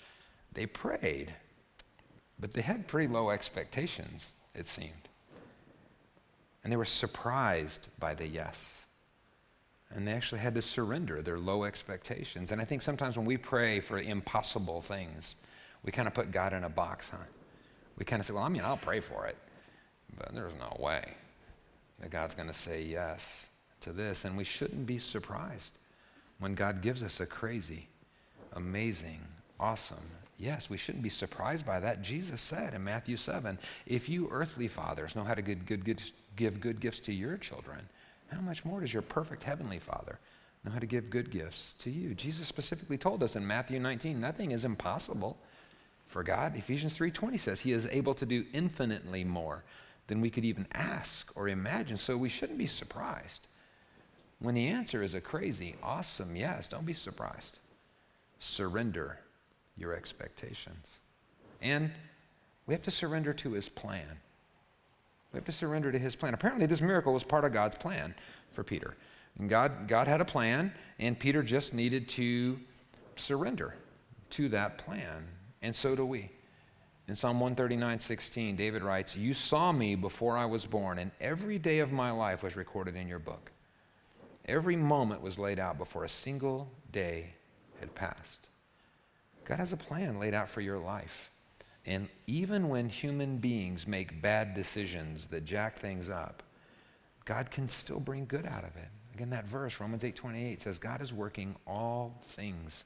they 0.54 0.66
prayed, 0.66 1.34
but 2.40 2.54
they 2.54 2.62
had 2.62 2.88
pretty 2.88 3.12
low 3.12 3.30
expectations, 3.30 4.32
it 4.56 4.68
seemed. 4.68 4.92
And 6.64 6.72
they 6.72 6.78
were 6.78 6.86
surprised 6.86 7.88
by 8.00 8.14
the 8.14 8.28
yes. 8.28 8.86
And 9.90 10.08
they 10.08 10.12
actually 10.12 10.42
had 10.42 10.56
to 10.56 10.62
surrender 10.62 11.22
their 11.22 11.40
low 11.40 11.64
expectations. 11.64 12.52
And 12.52 12.60
I 12.60 12.66
think 12.66 12.82
sometimes 12.82 13.16
when 13.16 13.26
we 13.26 13.38
pray 13.38 13.80
for 13.80 14.00
impossible 14.00 14.82
things, 14.82 15.36
we 15.84 15.92
kind 15.92 16.08
of 16.08 16.14
put 16.14 16.32
God 16.32 16.54
in 16.54 16.66
a 16.66 16.70
box, 16.70 17.10
huh? 17.10 17.18
We 17.98 18.06
kind 18.06 18.20
of 18.20 18.26
say, 18.26 18.34
well, 18.34 18.44
I 18.44 18.50
mean, 18.50 18.64
I'll 18.64 18.78
pray 18.78 19.00
for 19.00 19.26
it, 19.28 19.38
but 20.18 20.34
there's 20.36 20.54
no 20.60 20.76
way 20.80 21.04
that 22.00 22.12
God's 22.12 22.36
going 22.36 22.50
to 22.50 22.54
say 22.54 22.84
yes 22.84 23.48
to 23.82 23.94
this. 23.94 24.26
And 24.26 24.38
we 24.38 24.44
shouldn't 24.44 24.86
be 24.86 25.00
surprised 25.00 25.72
when 26.40 26.56
God 26.56 26.82
gives 26.82 27.04
us 27.04 27.20
a 27.20 27.26
crazy, 27.26 27.88
amazing, 28.54 29.22
awesome 29.60 30.10
Yes, 30.38 30.70
we 30.70 30.78
shouldn't 30.78 31.04
be 31.04 31.10
surprised 31.10 31.66
by 31.66 31.80
that. 31.80 32.04
Jesus 32.04 32.42
said 32.42 32.76
in 32.76 32.84
Matthew 32.84 33.18
7 33.18 33.58
if 33.88 34.08
you 34.08 34.30
earthly 34.32 34.68
fathers 34.68 35.16
know 35.16 35.24
how 35.24 35.34
to 35.34 35.42
give 35.42 35.66
good, 35.66 35.84
good, 35.84 36.02
give 36.36 36.62
good 36.62 36.80
gifts 36.80 37.00
to 37.02 37.14
your 37.14 37.38
children, 37.38 37.90
how 38.28 38.42
much 38.42 38.64
more 38.64 38.80
does 38.82 38.94
your 38.94 39.02
perfect 39.02 39.44
heavenly 39.44 39.80
Father 39.80 40.20
know 40.64 40.72
how 40.72 40.80
to 40.80 40.86
give 40.86 41.10
good 41.10 41.32
gifts 41.32 41.74
to 41.80 41.90
you? 41.90 42.14
Jesus 42.14 42.48
specifically 42.48 42.98
told 42.98 43.24
us 43.24 43.36
in 43.36 43.46
Matthew 43.46 43.80
19 43.80 44.20
nothing 44.20 44.52
is 44.52 44.64
impossible 44.64 45.38
for 46.06 46.24
God. 46.24 46.56
Ephesians 46.56 46.96
3:20 46.96 47.40
says 47.40 47.60
he 47.60 47.72
is 47.72 47.88
able 47.88 48.14
to 48.14 48.26
do 48.26 48.46
infinitely 48.54 49.24
more 49.24 49.64
than 50.06 50.22
we 50.22 50.30
could 50.30 50.46
even 50.46 50.68
ask 50.74 51.32
or 51.36 51.48
imagine. 51.48 51.98
So 51.98 52.16
we 52.16 52.30
shouldn't 52.30 52.60
be 52.60 52.68
surprised. 52.68 53.48
When 54.40 54.56
the 54.56 54.68
answer 54.68 55.02
is 55.02 55.14
a 55.14 55.22
crazy, 55.22 55.76
awesome 55.82 56.36
yes, 56.36 56.68
don't 56.68 56.86
be 56.86 56.94
surprised. 56.94 57.60
Surrender 58.40 59.20
your 59.76 59.94
expectations. 59.94 61.00
And 61.62 61.92
we 62.68 62.74
have 62.74 62.84
to 62.84 62.92
surrender 62.92 63.34
to 63.34 63.52
his 63.52 63.70
plan. 63.70 64.20
We 65.32 65.38
have 65.38 65.46
to 65.46 65.52
surrender 65.52 65.92
to 65.92 66.00
his 66.00 66.16
plan. 66.16 66.34
Apparently, 66.34 66.68
this 66.68 66.82
miracle 66.82 67.14
was 67.14 67.24
part 67.24 67.46
of 67.46 67.54
God's 67.54 67.76
plan 67.76 68.14
for 68.52 68.64
Peter. 68.64 68.96
And 69.40 69.50
God, 69.50 69.88
God 69.88 70.08
had 70.08 70.22
a 70.22 70.26
plan, 70.26 70.72
and 71.00 71.18
Peter 71.18 71.44
just 71.44 71.74
needed 71.74 72.08
to 72.10 72.60
surrender 73.16 73.76
to 74.32 74.50
that 74.50 74.78
plan. 74.78 75.28
And 75.62 75.76
so 75.76 75.96
do 75.96 76.06
we. 76.06 76.32
In 77.08 77.16
Psalm 77.16 77.40
139, 77.40 78.00
16, 78.00 78.56
David 78.56 78.84
writes, 78.84 79.16
You 79.16 79.34
saw 79.34 79.72
me 79.72 79.96
before 79.96 80.38
I 80.38 80.46
was 80.46 80.66
born, 80.66 81.00
and 81.00 81.12
every 81.22 81.58
day 81.58 81.80
of 81.80 81.92
my 81.92 82.12
life 82.12 82.44
was 82.44 82.56
recorded 82.56 82.96
in 82.96 83.08
your 83.08 83.20
book. 83.20 83.52
Every 84.48 84.76
moment 84.76 85.22
was 85.22 85.38
laid 85.38 85.60
out 85.60 85.78
before 85.78 86.06
a 86.06 86.10
single 86.10 86.70
day 86.92 87.34
had 87.80 87.94
passed. 87.96 88.48
God 89.46 89.60
has 89.60 89.74
a 89.74 89.78
plan 89.78 90.20
laid 90.20 90.34
out 90.34 90.50
for 90.50 90.62
your 90.62 90.78
life. 90.78 91.30
And 91.86 92.10
even 92.28 92.68
when 92.68 92.90
human 92.90 93.38
beings 93.38 93.88
make 93.88 94.22
bad 94.22 94.54
decisions 94.54 95.28
that 95.28 95.46
jack 95.46 95.78
things 95.78 96.10
up, 96.10 96.44
God 97.26 97.50
can 97.50 97.68
still 97.68 98.00
bring 98.00 98.26
good 98.26 98.46
out 98.46 98.64
of 98.64 98.76
it. 98.76 98.90
Again, 99.14 99.30
that 99.32 99.48
verse, 99.48 99.80
Romans 99.80 100.04
8 100.04 100.16
28, 100.16 100.62
says, 100.62 100.80
God 100.80 101.02
is 101.02 101.14
working 101.14 101.56
all 101.66 102.22
things 102.28 102.84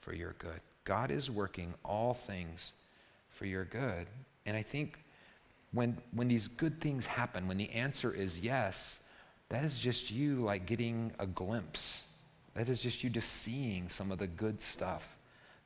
for 0.00 0.14
your 0.14 0.34
good. 0.38 0.60
God 0.84 1.10
is 1.10 1.30
working 1.30 1.74
all 1.84 2.12
things 2.14 2.72
for 3.30 3.46
your 3.46 3.64
good. 3.64 4.06
And 4.46 4.56
I 4.56 4.62
think 4.62 4.98
when, 5.72 5.96
when 6.12 6.28
these 6.28 6.48
good 6.48 6.80
things 6.80 7.06
happen, 7.06 7.46
when 7.46 7.56
the 7.56 7.70
answer 7.70 8.12
is 8.12 8.40
yes, 8.40 9.00
that 9.50 9.64
is 9.64 9.78
just 9.78 10.10
you 10.10 10.36
like 10.36 10.64
getting 10.64 11.12
a 11.18 11.26
glimpse. 11.26 12.02
That 12.54 12.68
is 12.68 12.80
just 12.80 13.04
you 13.04 13.10
just 13.10 13.30
seeing 13.30 13.88
some 13.88 14.10
of 14.10 14.18
the 14.18 14.26
good 14.26 14.60
stuff 14.60 15.16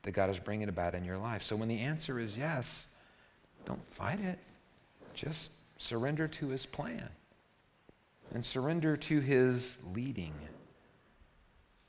that 0.02 0.12
God 0.12 0.30
is 0.30 0.38
bringing 0.38 0.68
about 0.68 0.94
in 0.94 1.04
your 1.04 1.18
life. 1.18 1.42
So 1.42 1.56
when 1.56 1.68
the 1.68 1.78
answer 1.78 2.18
is 2.18 2.36
yes, 2.36 2.88
don't 3.64 3.84
fight 3.94 4.20
it. 4.20 4.38
Just 5.14 5.52
surrender 5.78 6.28
to 6.28 6.48
his 6.48 6.66
plan 6.66 7.08
and 8.32 8.44
surrender 8.44 8.96
to 8.96 9.20
his 9.20 9.78
leading. 9.94 10.34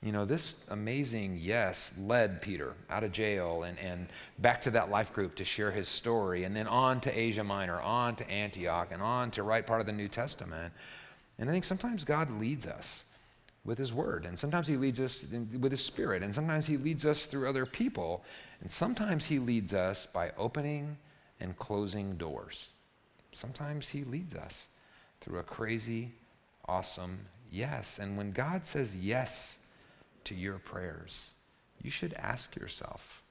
You 0.02 0.12
know, 0.12 0.24
this 0.24 0.56
amazing 0.68 1.38
yes 1.40 1.92
led 1.98 2.40
Peter 2.42 2.74
out 2.88 3.02
of 3.02 3.12
jail 3.12 3.64
and, 3.64 3.78
and 3.80 4.06
back 4.38 4.60
to 4.62 4.70
that 4.72 4.90
life 4.90 5.12
group 5.12 5.34
to 5.36 5.44
share 5.44 5.72
his 5.72 5.88
story, 5.88 6.44
and 6.44 6.54
then 6.54 6.68
on 6.68 7.00
to 7.00 7.18
Asia 7.18 7.42
Minor, 7.42 7.80
on 7.80 8.14
to 8.16 8.30
Antioch, 8.30 8.88
and 8.92 9.02
on 9.02 9.30
to 9.32 9.42
write 9.42 9.66
part 9.66 9.80
of 9.80 9.86
the 9.86 9.92
New 9.92 10.08
Testament. 10.08 10.72
And 11.38 11.48
I 11.48 11.52
think 11.52 11.64
sometimes 11.64 12.04
God 12.04 12.30
leads 12.40 12.66
us 12.66 13.04
with 13.64 13.78
his 13.78 13.92
word, 13.92 14.24
and 14.24 14.38
sometimes 14.38 14.68
he 14.68 14.76
leads 14.76 15.00
us 15.00 15.24
in, 15.24 15.60
with 15.60 15.72
his 15.72 15.84
spirit, 15.84 16.22
and 16.22 16.34
sometimes 16.34 16.66
he 16.66 16.76
leads 16.76 17.04
us 17.04 17.26
through 17.26 17.48
other 17.48 17.66
people, 17.66 18.24
and 18.60 18.70
sometimes 18.70 19.24
he 19.24 19.38
leads 19.38 19.72
us 19.74 20.06
by 20.06 20.30
opening 20.38 20.96
and 21.40 21.56
closing 21.58 22.16
doors. 22.16 22.68
Sometimes 23.32 23.88
he 23.88 24.04
leads 24.04 24.34
us 24.34 24.68
through 25.20 25.40
a 25.40 25.42
crazy, 25.42 26.12
awesome 26.66 27.18
yes. 27.50 27.98
And 27.98 28.16
when 28.16 28.30
God 28.30 28.64
says 28.64 28.94
yes, 28.94 29.58
to 30.26 30.34
your 30.34 30.58
prayers, 30.58 31.30
you 31.82 31.90
should 31.90 32.12
ask 32.14 32.56
yourself, 32.56 33.22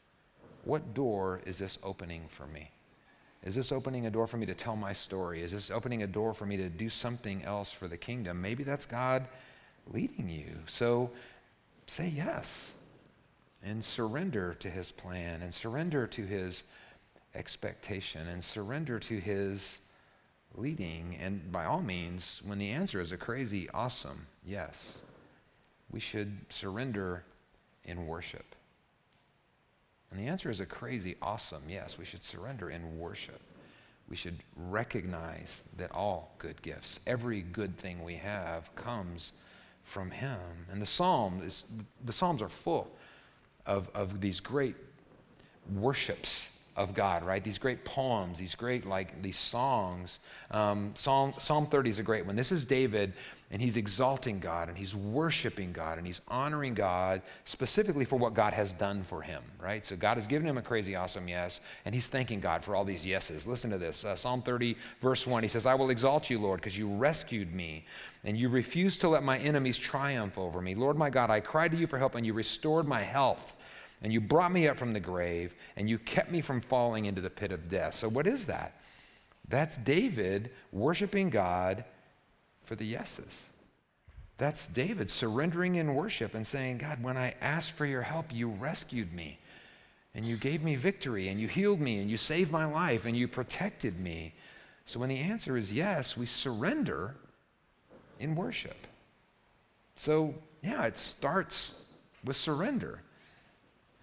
what 0.63 0.93
door 0.93 1.41
is 1.45 1.57
this 1.57 1.77
opening 1.83 2.23
for 2.29 2.47
me? 2.47 2.71
Is 3.45 3.53
this 3.53 3.71
opening 3.71 4.07
a 4.07 4.11
door 4.11 4.25
for 4.25 4.37
me 4.37 4.47
to 4.47 4.55
tell 4.55 4.75
my 4.75 4.91
story? 4.91 5.43
Is 5.43 5.51
this 5.51 5.69
opening 5.69 6.01
a 6.01 6.07
door 6.07 6.33
for 6.33 6.47
me 6.47 6.57
to 6.57 6.67
do 6.67 6.89
something 6.89 7.43
else 7.43 7.71
for 7.71 7.87
the 7.87 7.97
kingdom? 7.97 8.41
Maybe 8.41 8.63
that's 8.63 8.87
God 8.87 9.27
leading 9.87 10.27
you. 10.27 10.47
So 10.65 11.11
say 11.85 12.07
yes 12.07 12.73
and 13.63 13.83
surrender 13.83 14.55
to 14.55 14.69
his 14.69 14.91
plan 14.91 15.43
and 15.43 15.53
surrender 15.53 16.07
to 16.07 16.23
his 16.23 16.63
expectation 17.35 18.27
and 18.27 18.43
surrender 18.43 18.99
to 18.99 19.19
his 19.19 19.77
leading. 20.55 21.17
And 21.21 21.51
by 21.51 21.65
all 21.65 21.81
means, 21.81 22.41
when 22.43 22.57
the 22.57 22.71
answer 22.71 22.99
is 22.99 23.11
a 23.11 23.17
crazy, 23.17 23.69
awesome 23.71 24.25
yes, 24.43 24.97
we 25.91 25.99
should 25.99 26.35
surrender 26.49 27.23
in 27.83 28.07
worship? 28.07 28.55
And 30.15 30.25
the 30.25 30.31
answer 30.31 30.49
is 30.49 30.61
a 30.61 30.65
crazy 30.65 31.17
awesome 31.21 31.63
yes. 31.67 31.97
We 31.97 32.05
should 32.05 32.23
surrender 32.23 32.69
in 32.69 32.97
worship. 32.97 33.41
We 34.07 34.15
should 34.15 34.37
recognize 34.55 35.59
that 35.75 35.91
all 35.91 36.33
good 36.37 36.61
gifts, 36.61 37.01
every 37.05 37.41
good 37.41 37.77
thing 37.77 38.01
we 38.01 38.15
have, 38.15 38.73
comes 38.77 39.33
from 39.83 40.11
Him. 40.11 40.39
And 40.71 40.81
the 40.81 40.85
Psalm 40.85 41.41
is, 41.43 41.65
the 42.05 42.13
Psalms 42.13 42.41
are 42.41 42.47
full 42.47 42.89
of, 43.65 43.89
of 43.93 44.21
these 44.21 44.39
great 44.39 44.77
worships 45.73 46.49
of 46.75 46.93
God, 46.93 47.23
right? 47.23 47.43
These 47.43 47.57
great 47.57 47.85
poems, 47.85 48.37
these 48.37 48.55
great, 48.55 48.85
like, 48.85 49.21
these 49.21 49.37
songs. 49.37 50.19
Um, 50.51 50.91
Psalm, 50.95 51.33
Psalm 51.37 51.67
30 51.67 51.89
is 51.89 51.99
a 51.99 52.03
great 52.03 52.25
one. 52.25 52.35
This 52.35 52.51
is 52.51 52.65
David 52.65 53.13
and 53.51 53.61
he's 53.61 53.77
exalting 53.77 54.39
God 54.39 54.69
and 54.69 54.77
he's 54.77 54.95
worshiping 54.95 55.71
God 55.71 55.97
and 55.97 56.05
he's 56.05 56.19
honoring 56.27 56.73
God 56.73 57.21
specifically 57.45 58.03
for 58.03 58.17
what 58.17 58.33
God 58.33 58.53
has 58.53 58.73
done 58.73 59.03
for 59.03 59.21
him, 59.21 59.43
right? 59.61 59.85
So 59.85 59.95
God 59.95 60.17
has 60.17 60.25
given 60.25 60.47
him 60.47 60.57
a 60.57 60.61
crazy 60.61 60.95
awesome 60.95 61.27
yes, 61.27 61.59
and 61.85 61.93
he's 61.93 62.07
thanking 62.07 62.39
God 62.39 62.63
for 62.63 62.75
all 62.75 62.83
these 62.83 63.05
yeses. 63.05 63.45
Listen 63.45 63.69
to 63.69 63.77
this 63.77 64.03
uh, 64.03 64.15
Psalm 64.15 64.41
30, 64.41 64.75
verse 64.99 65.27
1. 65.27 65.43
He 65.43 65.49
says, 65.49 65.65
I 65.65 65.75
will 65.75 65.91
exalt 65.91 66.29
you, 66.29 66.39
Lord, 66.39 66.59
because 66.59 66.77
you 66.77 66.89
rescued 66.89 67.53
me 67.53 67.85
and 68.23 68.35
you 68.35 68.49
refused 68.49 68.99
to 69.01 69.09
let 69.09 69.23
my 69.23 69.37
enemies 69.37 69.77
triumph 69.77 70.37
over 70.37 70.61
me. 70.61 70.73
Lord 70.73 70.97
my 70.97 71.11
God, 71.11 71.29
I 71.29 71.39
cried 71.39 71.71
to 71.71 71.77
you 71.77 71.87
for 71.87 71.99
help 71.99 72.15
and 72.15 72.25
you 72.25 72.33
restored 72.33 72.87
my 72.87 73.01
health. 73.01 73.55
And 74.05 74.13
you 74.13 74.21
brought 74.21 74.51
me 74.51 74.67
up 74.67 74.77
from 74.77 74.93
the 74.93 74.99
grave, 74.99 75.55
and 75.75 75.89
you 75.89 75.97
kept 75.97 76.29
me 76.29 76.39
from 76.39 76.61
falling 76.61 77.05
into 77.05 77.21
the 77.21 77.29
pit 77.31 77.51
of 77.51 77.71
death. 77.71 77.95
So, 77.95 78.07
what 78.07 78.27
is 78.27 78.45
that? 78.45 78.79
That's 79.47 79.79
David 79.79 80.51
worshiping 80.71 81.31
God 81.31 81.83
for 82.65 82.75
the 82.75 82.85
yeses. 82.85 83.49
That's 84.37 84.67
David 84.67 85.09
surrendering 85.09 85.73
in 85.73 85.95
worship 85.95 86.35
and 86.35 86.45
saying, 86.45 86.77
God, 86.77 87.01
when 87.01 87.17
I 87.17 87.33
asked 87.41 87.71
for 87.71 87.87
your 87.87 88.03
help, 88.03 88.31
you 88.31 88.49
rescued 88.49 89.11
me 89.11 89.39
and 90.13 90.23
you 90.23 90.37
gave 90.37 90.61
me 90.61 90.75
victory 90.75 91.29
and 91.29 91.41
you 91.41 91.47
healed 91.47 91.81
me 91.81 91.97
and 91.97 92.07
you 92.07 92.17
saved 92.17 92.51
my 92.51 92.65
life 92.65 93.05
and 93.05 93.17
you 93.17 93.27
protected 93.27 93.99
me. 93.99 94.35
So 94.85 94.99
when 94.99 95.09
the 95.09 95.17
answer 95.17 95.57
is 95.57 95.73
yes, 95.73 96.15
we 96.15 96.27
surrender 96.27 97.15
in 98.19 98.35
worship. 98.35 98.85
So, 99.95 100.35
yeah, 100.61 100.85
it 100.85 100.95
starts 100.95 101.85
with 102.23 102.35
surrender 102.35 103.01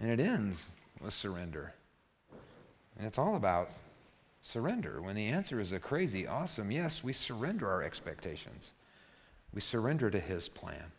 and 0.02 0.11
it 0.11 0.21
ends 0.21 0.71
with 1.00 1.14
surrender. 1.14 1.73
And 2.99 3.06
it's 3.06 3.18
all 3.18 3.37
about 3.37 3.71
surrender. 4.42 5.00
When 5.00 5.14
the 5.14 5.28
answer 5.28 5.61
is 5.61 5.71
a 5.71 5.78
crazy, 5.78 6.26
awesome 6.26 6.73
yes, 6.73 7.04
we 7.04 7.12
surrender 7.12 7.71
our 7.71 7.82
expectations. 7.82 8.73
We 9.54 9.61
surrender 9.61 10.11
to 10.11 10.18
His 10.18 10.49
plan. 10.49 10.90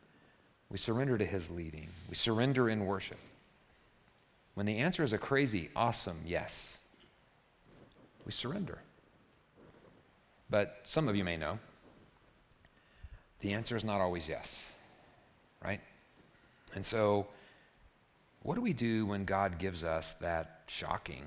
We 0.69 0.77
surrender 0.77 1.17
to 1.17 1.25
His 1.25 1.50
leading. 1.50 1.89
We 2.10 2.15
surrender 2.15 2.69
in 2.69 2.86
worship. 2.86 3.19
When 4.53 4.65
the 4.65 4.77
answer 4.77 5.03
is 5.03 5.12
a 5.12 5.17
crazy, 5.17 5.69
awesome 5.75 6.22
yes, 6.25 6.79
we 8.25 8.31
surrender. 8.31 8.79
But 10.50 10.79
some 10.86 11.10
of 11.10 11.15
you 11.15 11.25
may 11.25 11.36
know 11.36 11.60
the 13.41 13.51
answer 13.51 13.75
is 13.75 13.83
not 13.83 14.00
always 14.00 14.29
yes, 14.29 14.65
right? 15.62 15.81
And 16.74 16.86
so, 16.86 17.27
what 18.43 18.55
do 18.55 18.62
we 18.62 18.73
do 18.73 19.05
when 19.05 19.25
God 19.25 19.57
gives 19.57 19.83
us 19.83 20.15
that 20.19 20.62
shocking, 20.67 21.23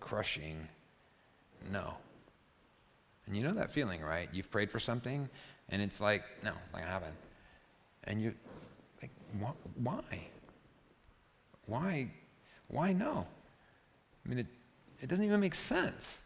crushing, 0.00 0.68
no. 1.72 1.94
And 3.26 3.36
you 3.36 3.42
know 3.42 3.54
that 3.54 3.72
feeling, 3.72 4.02
right? 4.02 4.28
You've 4.32 4.50
prayed 4.50 4.70
for 4.70 4.78
something 4.78 5.28
and 5.70 5.80
it's 5.80 6.00
like, 6.00 6.22
no, 6.44 6.50
it's 6.50 6.72
not 6.72 6.80
gonna 6.80 6.92
happen. 6.92 7.12
And 8.04 8.22
you're 8.22 8.34
like, 9.00 9.10
why? 9.76 10.02
Why? 11.66 12.10
Why 12.68 12.92
no? 12.92 13.26
I 14.24 14.28
mean, 14.28 14.38
it, 14.40 14.46
it 15.00 15.08
doesn't 15.08 15.24
even 15.24 15.40
make 15.40 15.54
sense. 15.54 16.20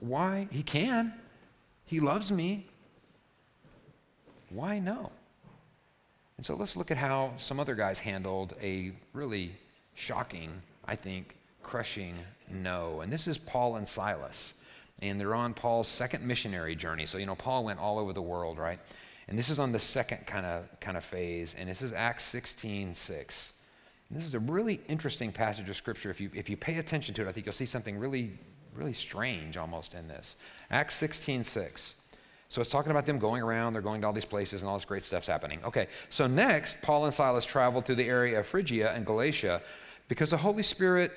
Why? 0.00 0.48
He 0.50 0.62
can. 0.62 1.12
He 1.86 1.98
loves 1.98 2.30
me. 2.30 2.66
Why 4.50 4.78
no? 4.78 5.10
And 6.40 6.46
so 6.46 6.56
let's 6.56 6.74
look 6.74 6.90
at 6.90 6.96
how 6.96 7.34
some 7.36 7.60
other 7.60 7.74
guys 7.74 7.98
handled 7.98 8.54
a 8.62 8.92
really 9.12 9.52
shocking, 9.92 10.50
I 10.86 10.96
think, 10.96 11.36
crushing 11.62 12.14
no. 12.50 13.02
And 13.02 13.12
this 13.12 13.26
is 13.26 13.36
Paul 13.36 13.76
and 13.76 13.86
Silas 13.86 14.54
and 15.02 15.20
they're 15.20 15.34
on 15.34 15.52
Paul's 15.52 15.86
second 15.86 16.26
missionary 16.26 16.74
journey. 16.74 17.04
So, 17.04 17.18
you 17.18 17.26
know, 17.26 17.34
Paul 17.34 17.64
went 17.64 17.78
all 17.78 17.98
over 17.98 18.14
the 18.14 18.22
world, 18.22 18.56
right? 18.56 18.78
And 19.28 19.38
this 19.38 19.50
is 19.50 19.58
on 19.58 19.70
the 19.70 19.78
second 19.78 20.26
kind 20.26 20.46
of 20.46 20.64
kind 20.80 20.96
of 20.96 21.04
phase, 21.04 21.54
and 21.58 21.68
this 21.68 21.82
is 21.82 21.92
Acts 21.92 22.24
16, 22.24 22.94
6. 22.94 23.52
And 24.08 24.18
this 24.18 24.26
is 24.26 24.32
a 24.32 24.38
really 24.38 24.80
interesting 24.88 25.32
passage 25.32 25.68
of 25.68 25.76
scripture. 25.76 26.08
If 26.08 26.22
you 26.22 26.30
if 26.32 26.48
you 26.48 26.56
pay 26.56 26.78
attention 26.78 27.14
to 27.16 27.26
it, 27.26 27.28
I 27.28 27.32
think 27.32 27.44
you'll 27.44 27.52
see 27.52 27.66
something 27.66 27.98
really, 27.98 28.32
really 28.74 28.94
strange 28.94 29.58
almost 29.58 29.92
in 29.92 30.08
this. 30.08 30.36
Acts 30.70 30.94
16, 30.94 31.44
6. 31.44 31.96
So 32.50 32.60
it's 32.60 32.68
talking 32.68 32.90
about 32.90 33.06
them 33.06 33.20
going 33.20 33.42
around, 33.42 33.72
they're 33.72 33.82
going 33.82 34.00
to 34.00 34.08
all 34.08 34.12
these 34.12 34.24
places, 34.24 34.60
and 34.60 34.68
all 34.68 34.76
this 34.76 34.84
great 34.84 35.04
stuff's 35.04 35.28
happening. 35.28 35.60
Okay, 35.64 35.86
so 36.10 36.26
next, 36.26 36.82
Paul 36.82 37.04
and 37.04 37.14
Silas 37.14 37.44
traveled 37.44 37.86
through 37.86 37.94
the 37.94 38.08
area 38.08 38.40
of 38.40 38.46
Phrygia 38.46 38.92
and 38.92 39.06
Galatia 39.06 39.62
because 40.08 40.30
the 40.30 40.36
Holy 40.36 40.64
Spirit 40.64 41.12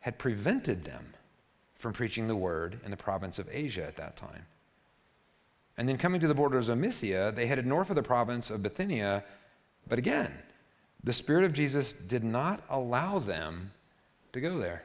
had 0.00 0.18
prevented 0.18 0.82
them 0.82 1.14
from 1.76 1.92
preaching 1.92 2.26
the 2.26 2.34
word 2.34 2.80
in 2.84 2.90
the 2.90 2.96
province 2.96 3.38
of 3.38 3.48
Asia 3.50 3.86
at 3.86 3.96
that 3.96 4.16
time. 4.16 4.44
And 5.78 5.88
then 5.88 5.96
coming 5.96 6.20
to 6.20 6.26
the 6.26 6.34
borders 6.34 6.68
of 6.68 6.78
Mysia, 6.78 7.32
they 7.34 7.46
headed 7.46 7.64
north 7.64 7.88
of 7.88 7.96
the 7.96 8.02
province 8.02 8.50
of 8.50 8.60
Bithynia. 8.60 9.22
But 9.88 10.00
again, 10.00 10.32
the 11.04 11.12
Spirit 11.12 11.44
of 11.44 11.52
Jesus 11.52 11.92
did 11.92 12.24
not 12.24 12.62
allow 12.68 13.20
them 13.20 13.70
to 14.32 14.40
go 14.40 14.58
there. 14.58 14.82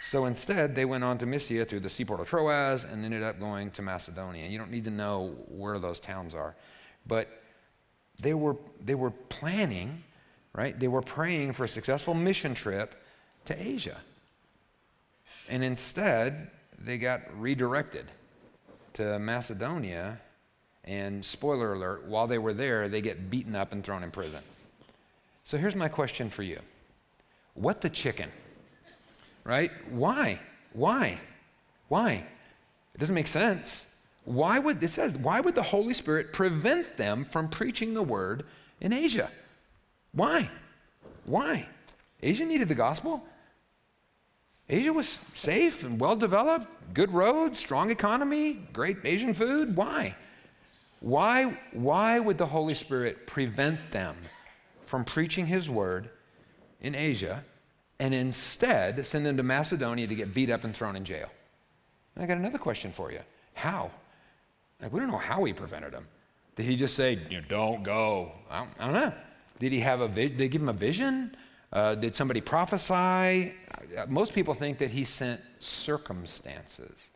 So 0.00 0.26
instead, 0.26 0.74
they 0.74 0.84
went 0.84 1.04
on 1.04 1.18
to 1.18 1.26
Mysia 1.26 1.64
through 1.64 1.80
the 1.80 1.90
seaport 1.90 2.20
of 2.20 2.28
Troas 2.28 2.84
and 2.84 3.04
ended 3.04 3.22
up 3.22 3.40
going 3.40 3.70
to 3.72 3.82
Macedonia. 3.82 4.46
You 4.48 4.58
don't 4.58 4.70
need 4.70 4.84
to 4.84 4.90
know 4.90 5.34
where 5.48 5.78
those 5.78 6.00
towns 6.00 6.34
are. 6.34 6.54
But 7.06 7.28
they 8.20 8.34
were, 8.34 8.56
they 8.84 8.94
were 8.94 9.10
planning, 9.10 10.02
right? 10.52 10.78
They 10.78 10.88
were 10.88 11.02
praying 11.02 11.52
for 11.52 11.64
a 11.64 11.68
successful 11.68 12.14
mission 12.14 12.54
trip 12.54 12.94
to 13.46 13.60
Asia. 13.60 13.96
And 15.48 15.62
instead, 15.64 16.50
they 16.78 16.98
got 16.98 17.20
redirected 17.38 18.06
to 18.94 19.18
Macedonia. 19.18 20.20
And 20.84 21.24
spoiler 21.24 21.72
alert, 21.74 22.04
while 22.04 22.26
they 22.26 22.38
were 22.38 22.52
there, 22.52 22.88
they 22.88 23.00
get 23.00 23.30
beaten 23.30 23.56
up 23.56 23.72
and 23.72 23.82
thrown 23.82 24.02
in 24.02 24.10
prison. 24.10 24.42
So 25.44 25.56
here's 25.56 25.76
my 25.76 25.88
question 25.88 26.30
for 26.30 26.42
you 26.42 26.60
What 27.54 27.80
the 27.80 27.90
chicken? 27.90 28.30
Right? 29.44 29.70
Why? 29.90 30.40
Why? 30.72 31.18
Why? 31.88 32.24
It 32.94 32.98
doesn't 32.98 33.14
make 33.14 33.26
sense. 33.26 33.86
Why 34.24 34.58
would, 34.58 34.82
it 34.82 34.88
says, 34.88 35.14
why 35.14 35.40
would 35.40 35.54
the 35.54 35.62
Holy 35.62 35.92
Spirit 35.92 36.32
prevent 36.32 36.96
them 36.96 37.26
from 37.26 37.48
preaching 37.48 37.92
the 37.92 38.02
word 38.02 38.44
in 38.80 38.92
Asia? 38.92 39.30
Why? 40.12 40.50
Why? 41.26 41.68
Asia 42.22 42.44
needed 42.44 42.68
the 42.68 42.74
gospel. 42.74 43.24
Asia 44.68 44.92
was 44.92 45.20
safe 45.34 45.84
and 45.84 46.00
well 46.00 46.16
developed, 46.16 46.66
good 46.94 47.12
roads, 47.12 47.58
strong 47.58 47.90
economy, 47.90 48.54
great 48.72 48.96
Asian 49.04 49.34
food. 49.34 49.76
Why? 49.76 50.16
Why, 51.00 51.54
why 51.72 52.18
would 52.18 52.38
the 52.38 52.46
Holy 52.46 52.74
Spirit 52.74 53.26
prevent 53.26 53.90
them 53.90 54.16
from 54.86 55.04
preaching 55.04 55.46
his 55.46 55.68
word 55.68 56.08
in 56.80 56.94
Asia 56.94 57.44
and 57.98 58.12
instead 58.12 59.06
send 59.06 59.24
them 59.24 59.36
to 59.36 59.42
Macedonia 59.42 60.06
to 60.06 60.14
get 60.14 60.34
beat 60.34 60.50
up 60.50 60.64
and 60.64 60.74
thrown 60.74 60.96
in 60.96 61.04
jail? 61.04 61.28
And 62.14 62.24
I 62.24 62.26
got 62.26 62.36
another 62.36 62.58
question 62.58 62.92
for 62.92 63.12
you. 63.12 63.20
How? 63.54 63.90
Like, 64.80 64.92
we 64.92 65.00
don't 65.00 65.10
know 65.10 65.18
how 65.18 65.44
he 65.44 65.52
prevented 65.52 65.92
them. 65.92 66.06
Did 66.56 66.66
he 66.66 66.76
just 66.76 66.94
say, 66.94 67.18
you 67.30 67.40
don't 67.40 67.82
go? 67.82 68.32
I 68.50 68.60
don't, 68.60 68.70
I 68.78 68.84
don't 68.86 68.94
know. 68.94 69.12
Did 69.58 69.72
he 69.72 69.80
have 69.80 70.00
a 70.00 70.08
did 70.08 70.38
they 70.38 70.48
give 70.48 70.62
him 70.62 70.68
a 70.68 70.74
vision? 70.74 71.36
Uh, 71.72 71.94
did 71.94 72.14
somebody 72.14 72.40
prophesy? 72.40 73.54
Uh, 73.96 74.06
most 74.08 74.32
people 74.32 74.54
think 74.54 74.78
that 74.78 74.90
he 74.90 75.04
sent 75.04 75.40
circumstances 75.58 77.10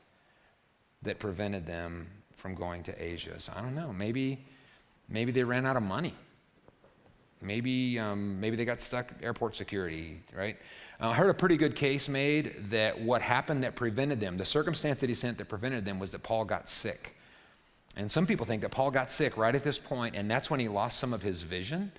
that 1.03 1.19
prevented 1.19 1.67
them 1.67 2.09
from 2.37 2.55
going 2.55 2.83
to 2.85 3.03
Asia. 3.03 3.39
So 3.39 3.53
I 3.55 3.61
don't 3.61 3.75
know. 3.75 3.93
Maybe, 3.93 4.45
maybe 5.09 5.31
they 5.31 5.45
ran 5.45 5.67
out 5.67 5.77
of 5.77 5.83
money. 5.83 6.15
Maybe, 7.41 7.99
um, 7.99 8.41
maybe 8.41 8.57
they 8.57 8.65
got 8.65 8.81
stuck 8.81 9.13
airport 9.23 9.55
security, 9.55 10.21
right? 10.37 10.57
Uh, 11.01 11.11
I 11.11 11.15
heard 11.15 11.31
a 11.31 11.35
pretty 11.35 11.57
good 11.57 11.77
case 11.77 12.09
made 12.09 12.71
that 12.71 13.01
what 13.01 13.23
happened 13.23 13.63
that 13.63 13.77
prevented 13.77 14.21
them, 14.21 14.37
the 14.37 14.45
circumstance 14.45 15.01
that 15.01 15.09
he 15.09 15.15
sent 15.15 15.39
that 15.39 15.49
prevented 15.49 15.85
them 15.85 15.99
was 15.99 16.11
that 16.11 16.23
Paul 16.23 16.45
got 16.45 16.69
sick. 16.69 17.15
And 17.97 18.11
some 18.11 18.27
people 18.27 18.47
think 18.47 18.63
that 18.63 18.71
Paul 18.71 18.91
got 18.91 19.11
sick 19.11 19.37
right 19.37 19.55
at 19.55 19.65
this 19.65 19.79
point, 19.79 20.17
and 20.17 20.31
that's 20.31 20.51
when 20.51 20.61
he 20.61 20.69
lost 20.69 20.99
some 20.99 21.13
of 21.13 21.23
his 21.23 21.43
vision. 21.43 21.93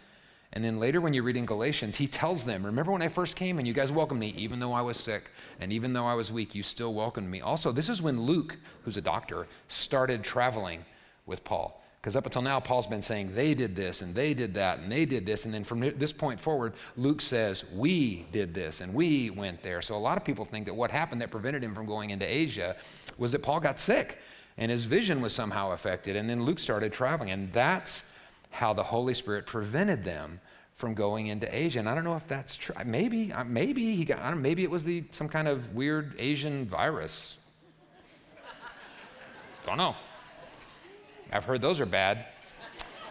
And 0.51 0.63
then 0.63 0.79
later, 0.79 1.00
when 1.00 1.13
you 1.13 1.22
read 1.22 1.38
in 1.38 1.46
Galatians, 1.46 1.98
he 1.98 2.08
tells 2.08 2.43
them, 2.43 2.65
Remember 2.65 2.91
when 2.91 3.01
I 3.01 3.08
first 3.08 3.36
came 3.36 3.60
and 3.60 3.67
you 3.67 3.74
guys 3.74 3.91
welcomed 3.91 4.19
me, 4.19 4.34
even 4.36 4.60
though 4.60 4.74
I 4.74 4.81
was 4.81 4.98
sick 4.98 5.29
and 5.60 5.72
even 5.72 5.93
though 5.93 6.05
I 6.05 6.15
was 6.15 6.31
weak, 6.31 6.55
you 6.55 6.63
still 6.63 6.93
welcomed 6.93 7.29
me. 7.29 7.41
Also, 7.41 7.72
this 7.72 7.88
is 7.88 8.01
when 8.01 8.24
Luke, 8.24 8.58
who's 8.84 8.98
a 8.98 9.01
doctor, 9.01 9.48
started 9.67 10.24
traveling 10.24 10.86
with 11.27 11.43
Paul. 11.43 11.84
Because 12.01 12.15
up 12.15 12.25
until 12.25 12.41
now, 12.41 12.61
Paul's 12.61 12.87
been 12.87 13.01
saying 13.01 13.35
they 13.35 13.53
did 13.53 13.75
this 13.75 14.01
and 14.01 14.15
they 14.15 14.33
did 14.33 14.53
that 14.53 14.79
and 14.79 14.89
they 14.89 15.05
did 15.05 15.25
this. 15.25 15.43
And 15.43 15.53
then 15.53 15.65
from 15.65 15.81
this 15.81 16.13
point 16.13 16.39
forward, 16.39 16.73
Luke 16.95 17.19
says, 17.19 17.65
We 17.73 18.25
did 18.31 18.53
this 18.53 18.79
and 18.79 18.93
we 18.93 19.29
went 19.31 19.61
there. 19.61 19.81
So 19.81 19.95
a 19.95 19.97
lot 19.97 20.17
of 20.17 20.23
people 20.23 20.45
think 20.45 20.65
that 20.67 20.73
what 20.73 20.91
happened 20.91 21.19
that 21.21 21.29
prevented 21.29 21.61
him 21.61 21.75
from 21.75 21.85
going 21.85 22.11
into 22.11 22.25
Asia 22.25 22.77
was 23.17 23.33
that 23.33 23.43
Paul 23.43 23.59
got 23.59 23.81
sick 23.81 24.17
and 24.57 24.71
his 24.71 24.85
vision 24.85 25.21
was 25.21 25.33
somehow 25.33 25.71
affected. 25.71 26.15
And 26.15 26.29
then 26.29 26.43
Luke 26.43 26.59
started 26.59 26.93
traveling. 26.93 27.31
And 27.31 27.51
that's 27.51 28.05
how 28.51 28.73
the 28.73 28.83
Holy 28.83 29.13
Spirit 29.13 29.45
prevented 29.45 30.03
them 30.03 30.39
from 30.75 30.93
going 30.93 31.27
into 31.27 31.53
Asia. 31.53 31.79
And 31.79 31.89
I 31.89 31.95
don't 31.95 32.05
know 32.05 32.15
if 32.15 32.27
that's 32.29 32.55
true. 32.55 32.75
Maybe, 32.85 33.33
uh, 33.33 33.43
maybe 33.43 33.93
he 33.95 34.05
got. 34.05 34.38
maybe 34.38 34.63
it 34.63 34.71
was 34.71 34.85
the 34.85 35.03
some 35.12 35.27
kind 35.27 35.49
of 35.49 35.75
weird 35.75 36.15
Asian 36.17 36.65
virus. 36.65 37.35
don't 39.65 39.77
know. 39.77 39.95
I've 41.31 41.45
heard 41.45 41.61
those 41.61 41.79
are 41.79 41.85
bad. 41.85 42.25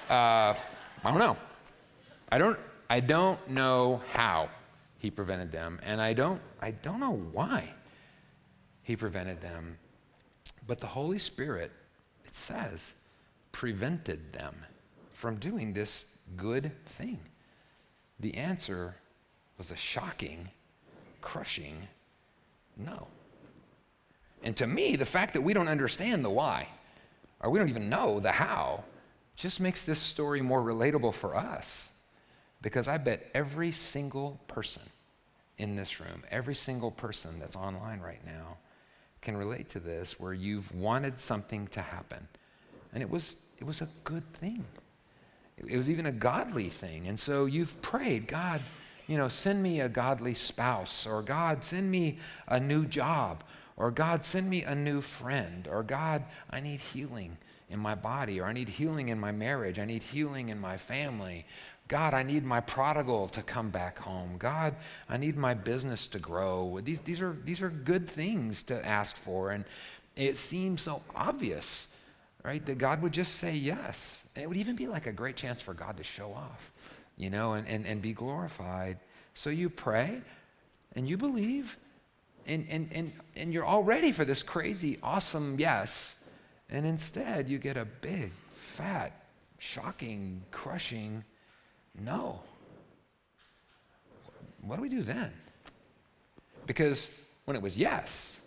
Uh, 0.09 0.55
I 1.05 1.11
don't 1.11 1.19
know. 1.19 1.37
I 2.31 2.39
don't. 2.39 2.59
I 2.91 3.01
don't 3.01 3.51
know 3.51 4.01
how 4.13 4.49
he 4.99 5.11
prevented 5.11 5.53
them, 5.53 5.81
and 5.83 6.01
I 6.01 6.13
don't. 6.13 6.41
I 6.61 6.71
don't 6.71 7.01
know 7.01 7.23
why 7.33 7.71
he 8.83 8.97
prevented 8.97 9.41
them. 9.41 9.79
But 10.67 10.81
the 10.81 10.87
Holy 10.87 11.19
Spirit, 11.19 11.73
it 12.25 12.35
says, 12.35 12.95
prevented 13.53 14.33
them 14.33 14.55
from 15.13 15.37
doing 15.37 15.73
this 15.73 16.07
good 16.37 16.71
thing? 16.87 17.19
The 18.21 18.35
answer 18.35 18.95
was 19.57 19.71
a 19.71 19.77
shocking, 19.77 20.49
crushing 21.21 21.89
no. 22.77 23.09
And 24.43 24.57
to 24.57 24.67
me, 24.67 24.95
the 24.97 25.05
fact 25.05 25.35
that 25.35 25.41
we 25.41 25.53
don't 25.53 25.69
understand 25.69 26.25
the 26.25 26.31
why, 26.31 26.69
or 27.41 27.51
we 27.51 27.59
don't 27.59 27.69
even 27.69 27.89
know 27.89 28.21
the 28.21 28.33
how, 28.33 28.85
just 29.37 29.61
makes 29.61 29.83
this 29.83 30.01
story 30.01 30.41
more 30.43 30.63
relatable 30.63 31.15
for 31.15 31.37
us. 31.37 31.91
Because 32.61 32.89
I 32.89 32.99
bet 32.99 33.31
every 33.35 33.71
single 33.71 34.41
person 34.49 34.83
in 35.59 35.77
this 35.77 36.01
room, 36.01 36.25
every 36.31 36.55
single 36.55 36.91
person 36.91 37.39
that's 37.39 37.57
online 37.57 38.01
right 38.01 38.25
now, 38.27 38.57
can 39.21 39.37
relate 39.37 39.69
to 39.71 39.81
this 39.81 40.19
where 40.19 40.33
you've 40.33 40.73
wanted 40.75 41.21
something 41.21 41.67
to 41.69 41.81
happen. 41.81 42.27
And 42.93 43.03
it 43.03 43.11
was, 43.11 43.37
it 43.59 43.65
was 43.65 43.81
a 43.81 43.89
good 44.05 44.33
thing. 44.35 44.65
It 45.57 45.77
was 45.77 45.91
even 45.91 46.07
a 46.07 46.13
godly 46.13 46.69
thing. 46.69 47.09
And 47.09 47.19
so 47.19 47.47
you've 47.47 47.81
prayed, 47.83 48.29
God, 48.29 48.61
you 49.09 49.17
know, 49.17 49.29
send 49.29 49.63
me 49.63 49.81
a 49.81 49.89
godly 49.89 50.35
spouse, 50.35 51.07
or 51.07 51.23
God, 51.23 51.65
send 51.65 51.91
me 51.91 52.19
a 52.47 52.61
new 52.61 52.85
job, 52.85 53.43
or 53.79 53.91
God, 53.91 54.25
send 54.25 54.51
me 54.51 54.63
a 54.65 54.75
new 54.75 55.01
friend, 55.01 55.67
or 55.71 55.83
God, 55.83 56.25
I 56.51 56.61
need 56.61 56.81
healing 56.81 57.39
in 57.71 57.79
my 57.79 57.95
body, 57.95 58.41
or 58.41 58.45
I 58.45 58.53
need 58.53 58.69
healing 58.69 59.09
in 59.09 59.19
my 59.19 59.33
marriage, 59.33 59.79
I 59.79 59.87
need 59.87 60.03
healing 60.03 60.51
in 60.51 60.61
my 60.61 60.77
family. 60.77 61.47
God, 61.87 62.13
I 62.13 62.23
need 62.23 62.45
my 62.45 62.61
prodigal 62.61 63.29
to 63.29 63.41
come 63.43 63.71
back 63.71 63.99
home. 63.99 64.37
God, 64.39 64.77
I 65.09 65.17
need 65.17 65.39
my 65.39 65.55
business 65.55 66.07
to 66.09 66.19
grow. 66.19 66.81
These, 66.83 67.01
these, 67.01 67.23
are, 67.23 67.35
these 67.47 67.63
are 67.63 67.71
good 67.71 68.07
things 68.07 68.63
to 68.65 68.85
ask 68.85 69.17
for. 69.17 69.53
And 69.53 69.65
it 70.15 70.37
seems 70.37 70.83
so 70.83 71.01
obvious 71.17 71.89
right? 72.45 72.65
That 72.67 72.79
God 72.79 73.03
would 73.03 73.13
just 73.13 73.37
say 73.37 73.55
yes. 73.55 74.25
And 74.35 74.43
it 74.43 74.47
would 74.47 74.57
even 74.57 74.77
be 74.77 74.87
like 74.87 75.07
a 75.07 75.13
great 75.13 75.37
chance 75.37 75.61
for 75.61 75.75
God 75.75 75.97
to 75.97 76.05
show 76.05 76.33
off, 76.33 76.73
you 77.17 77.31
know, 77.31 77.55
and, 77.55 77.67
and, 77.67 77.87
and 77.87 78.01
be 78.01 78.13
glorified. 78.13 78.99
So 79.35 79.51
you 79.51 79.69
pray 79.69 80.21
and 80.95 81.09
you 81.09 81.17
believe, 81.17 81.77
and, 82.49 82.67
and, 82.69 82.89
and, 82.93 83.13
and 83.37 83.53
you're 83.53 83.65
all 83.65 83.85
ready 83.85 84.11
for 84.11 84.25
this 84.25 84.43
crazy, 84.43 84.99
awesome 85.03 85.57
yes. 85.59 86.17
And 86.71 86.85
instead, 86.85 87.49
you 87.49 87.59
get 87.59 87.77
a 87.77 87.85
big, 87.85 88.33
fat, 88.51 89.13
shocking, 89.59 90.43
crushing 90.51 91.25
no. 92.01 92.41
What 94.63 94.77
do 94.77 94.83
we 94.83 94.89
do 94.89 95.03
then? 95.03 95.33
Because 96.67 97.11
when 97.45 97.57
it 97.57 97.63
was 97.63 97.79
yes, 97.79 98.41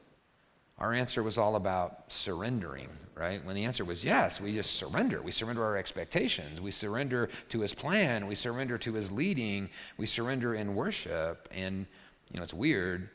our 0.78 0.94
answer 0.94 1.24
was 1.24 1.38
all 1.38 1.56
about 1.56 2.12
surrendering, 2.12 2.90
right? 3.16 3.44
When 3.46 3.56
the 3.56 3.66
answer 3.66 3.86
was 3.86 4.04
yes, 4.04 4.40
we 4.40 4.54
just 4.54 4.76
surrender. 4.76 5.22
We 5.22 5.32
surrender 5.32 5.64
our 5.64 5.78
expectations. 5.78 6.62
We 6.62 6.72
surrender 6.72 7.30
to 7.50 7.60
his 7.62 7.74
plan. 7.74 8.28
We 8.28 8.36
surrender 8.36 8.78
to 8.80 8.94
his 8.94 9.12
leading. 9.12 9.70
We 9.98 10.06
surrender 10.06 10.56
in 10.56 10.76
worship. 10.76 11.48
And, 11.52 11.86
you 12.32 12.38
know, 12.38 12.44
it's 12.44 12.54
weird. 12.54 13.10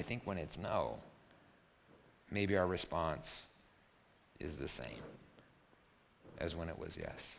I 0.00 0.02
think 0.02 0.22
when 0.24 0.38
it's 0.38 0.56
no, 0.56 0.96
maybe 2.30 2.56
our 2.56 2.66
response 2.66 3.48
is 4.38 4.56
the 4.56 4.66
same 4.66 5.02
as 6.38 6.56
when 6.56 6.70
it 6.70 6.78
was 6.78 6.96
yes. 6.96 7.34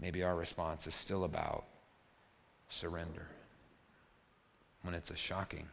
Maybe 0.00 0.22
our 0.22 0.34
response 0.34 0.86
is 0.86 0.94
still 0.94 1.24
about 1.24 1.64
surrender. 2.70 3.26
When 4.80 4.94
it's 4.94 5.10
a 5.10 5.16
shocking, 5.16 5.68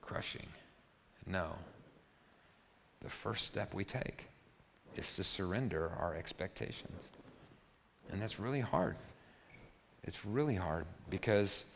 crushing, 0.00 0.48
no. 1.26 1.56
The 3.02 3.10
first 3.10 3.44
step 3.44 3.74
we 3.74 3.84
take 3.84 4.28
is 4.96 5.14
to 5.16 5.24
surrender 5.24 5.92
our 6.00 6.14
expectations. 6.14 7.02
And 8.10 8.22
that's 8.22 8.40
really 8.40 8.60
hard. 8.60 8.96
It's 10.04 10.24
really 10.24 10.56
hard 10.56 10.86
because 11.10 11.66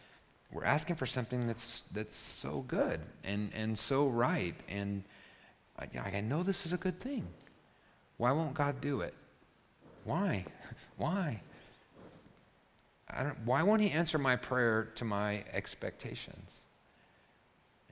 we're 0.52 0.64
asking 0.64 0.96
for 0.96 1.06
something 1.06 1.46
that's, 1.46 1.84
that's 1.92 2.16
so 2.16 2.64
good 2.68 3.00
and, 3.24 3.50
and 3.54 3.76
so 3.76 4.06
right. 4.06 4.54
And 4.68 5.02
I, 5.78 5.88
I 5.98 6.20
know 6.20 6.42
this 6.42 6.64
is 6.64 6.72
a 6.72 6.76
good 6.76 7.00
thing. 7.00 7.26
Why 8.16 8.32
won't 8.32 8.54
God 8.54 8.80
do 8.80 9.00
it? 9.00 9.14
Why? 10.04 10.44
Why? 10.96 11.40
why 13.44 13.62
won't 13.62 13.80
He 13.80 13.90
answer 13.90 14.18
my 14.18 14.34
prayer 14.34 14.90
to 14.96 15.04
my 15.04 15.44
expectations? 15.52 16.58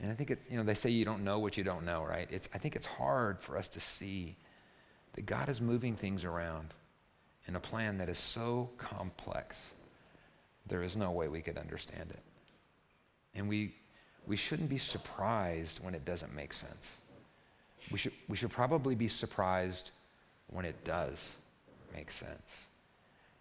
And 0.00 0.10
I 0.10 0.14
think 0.14 0.30
it's, 0.30 0.50
you 0.50 0.56
know, 0.56 0.64
they 0.64 0.74
say 0.74 0.90
you 0.90 1.04
don't 1.04 1.22
know 1.22 1.38
what 1.38 1.56
you 1.56 1.62
don't 1.62 1.84
know, 1.84 2.02
right? 2.02 2.28
It's, 2.30 2.48
I 2.52 2.58
think 2.58 2.74
it's 2.74 2.86
hard 2.86 3.40
for 3.40 3.56
us 3.56 3.68
to 3.68 3.80
see 3.80 4.36
that 5.12 5.26
God 5.26 5.48
is 5.48 5.60
moving 5.60 5.94
things 5.94 6.24
around 6.24 6.74
in 7.46 7.56
a 7.56 7.60
plan 7.60 7.98
that 7.98 8.08
is 8.08 8.18
so 8.18 8.70
complex, 8.78 9.56
there 10.66 10.82
is 10.82 10.96
no 10.96 11.10
way 11.10 11.28
we 11.28 11.40
could 11.40 11.58
understand 11.58 12.10
it. 12.10 12.20
And 13.34 13.48
we, 13.48 13.74
we 14.26 14.36
shouldn't 14.36 14.68
be 14.68 14.78
surprised 14.78 15.82
when 15.82 15.94
it 15.94 16.04
doesn't 16.04 16.34
make 16.34 16.52
sense. 16.52 16.90
We 17.90 17.98
should, 17.98 18.12
we 18.28 18.36
should 18.36 18.50
probably 18.50 18.94
be 18.94 19.08
surprised 19.08 19.90
when 20.48 20.64
it 20.64 20.84
does 20.84 21.36
make 21.94 22.10
sense. 22.10 22.66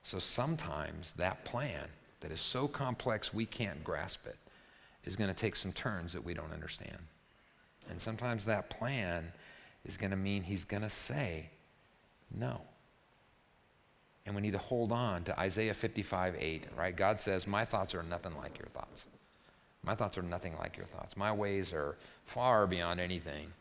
So 0.03 0.19
sometimes 0.19 1.13
that 1.13 1.45
plan 1.45 1.87
that 2.21 2.31
is 2.31 2.41
so 2.41 2.67
complex 2.67 3.33
we 3.33 3.45
can't 3.45 3.83
grasp 3.83 4.25
it 4.25 4.37
is 5.03 5.15
going 5.15 5.29
to 5.29 5.35
take 5.35 5.55
some 5.55 5.71
turns 5.71 6.13
that 6.13 6.23
we 6.23 6.33
don't 6.33 6.53
understand. 6.53 6.97
And 7.89 7.99
sometimes 7.99 8.45
that 8.45 8.69
plan 8.69 9.31
is 9.85 9.97
going 9.97 10.11
to 10.11 10.17
mean 10.17 10.43
he's 10.43 10.63
going 10.63 10.83
to 10.83 10.89
say 10.89 11.49
no. 12.33 12.61
And 14.25 14.35
we 14.35 14.41
need 14.41 14.51
to 14.51 14.59
hold 14.59 14.91
on 14.91 15.23
to 15.23 15.39
Isaiah 15.39 15.73
55 15.73 16.35
8, 16.37 16.65
right? 16.77 16.95
God 16.95 17.19
says, 17.19 17.47
My 17.47 17.65
thoughts 17.65 17.95
are 17.95 18.03
nothing 18.03 18.37
like 18.37 18.59
your 18.59 18.67
thoughts. 18.67 19.07
My 19.83 19.95
thoughts 19.95 20.17
are 20.17 20.21
nothing 20.21 20.55
like 20.57 20.77
your 20.77 20.85
thoughts. 20.85 21.17
My 21.17 21.31
ways 21.31 21.73
are 21.73 21.97
far 22.25 22.67
beyond 22.67 22.99
anything 22.99 23.51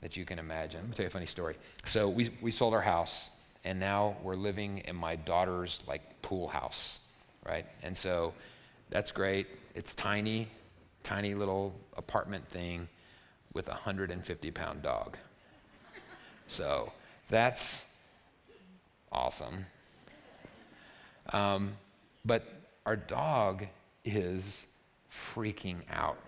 that 0.00 0.16
you 0.16 0.24
can 0.24 0.38
imagine. 0.38 0.80
Let 0.80 0.88
me 0.88 0.94
tell 0.94 1.04
you 1.04 1.08
a 1.08 1.10
funny 1.10 1.26
story. 1.26 1.56
So 1.84 2.08
we, 2.08 2.30
we 2.40 2.50
sold 2.50 2.72
our 2.72 2.80
house, 2.80 3.30
and 3.64 3.78
now 3.78 4.16
we're 4.22 4.36
living 4.36 4.78
in 4.86 4.96
my 4.96 5.16
daughter's 5.16 5.82
like 5.86 6.22
pool 6.22 6.48
house, 6.48 7.00
right? 7.44 7.66
And 7.82 7.96
so 7.96 8.32
that's 8.88 9.10
great. 9.10 9.46
It's 9.74 9.94
tiny, 9.94 10.48
tiny 11.02 11.34
little 11.34 11.74
apartment 11.96 12.48
thing 12.48 12.88
with 13.52 13.68
a 13.68 13.72
150 13.72 14.50
pound 14.52 14.82
dog. 14.82 15.18
So 16.46 16.92
that's 17.28 17.84
awesome. 19.12 19.66
Um, 21.32 21.72
but 22.24 22.44
our 22.86 22.96
dog 22.96 23.66
is 24.04 24.66
freaking 25.34 25.80
out, 25.90 26.18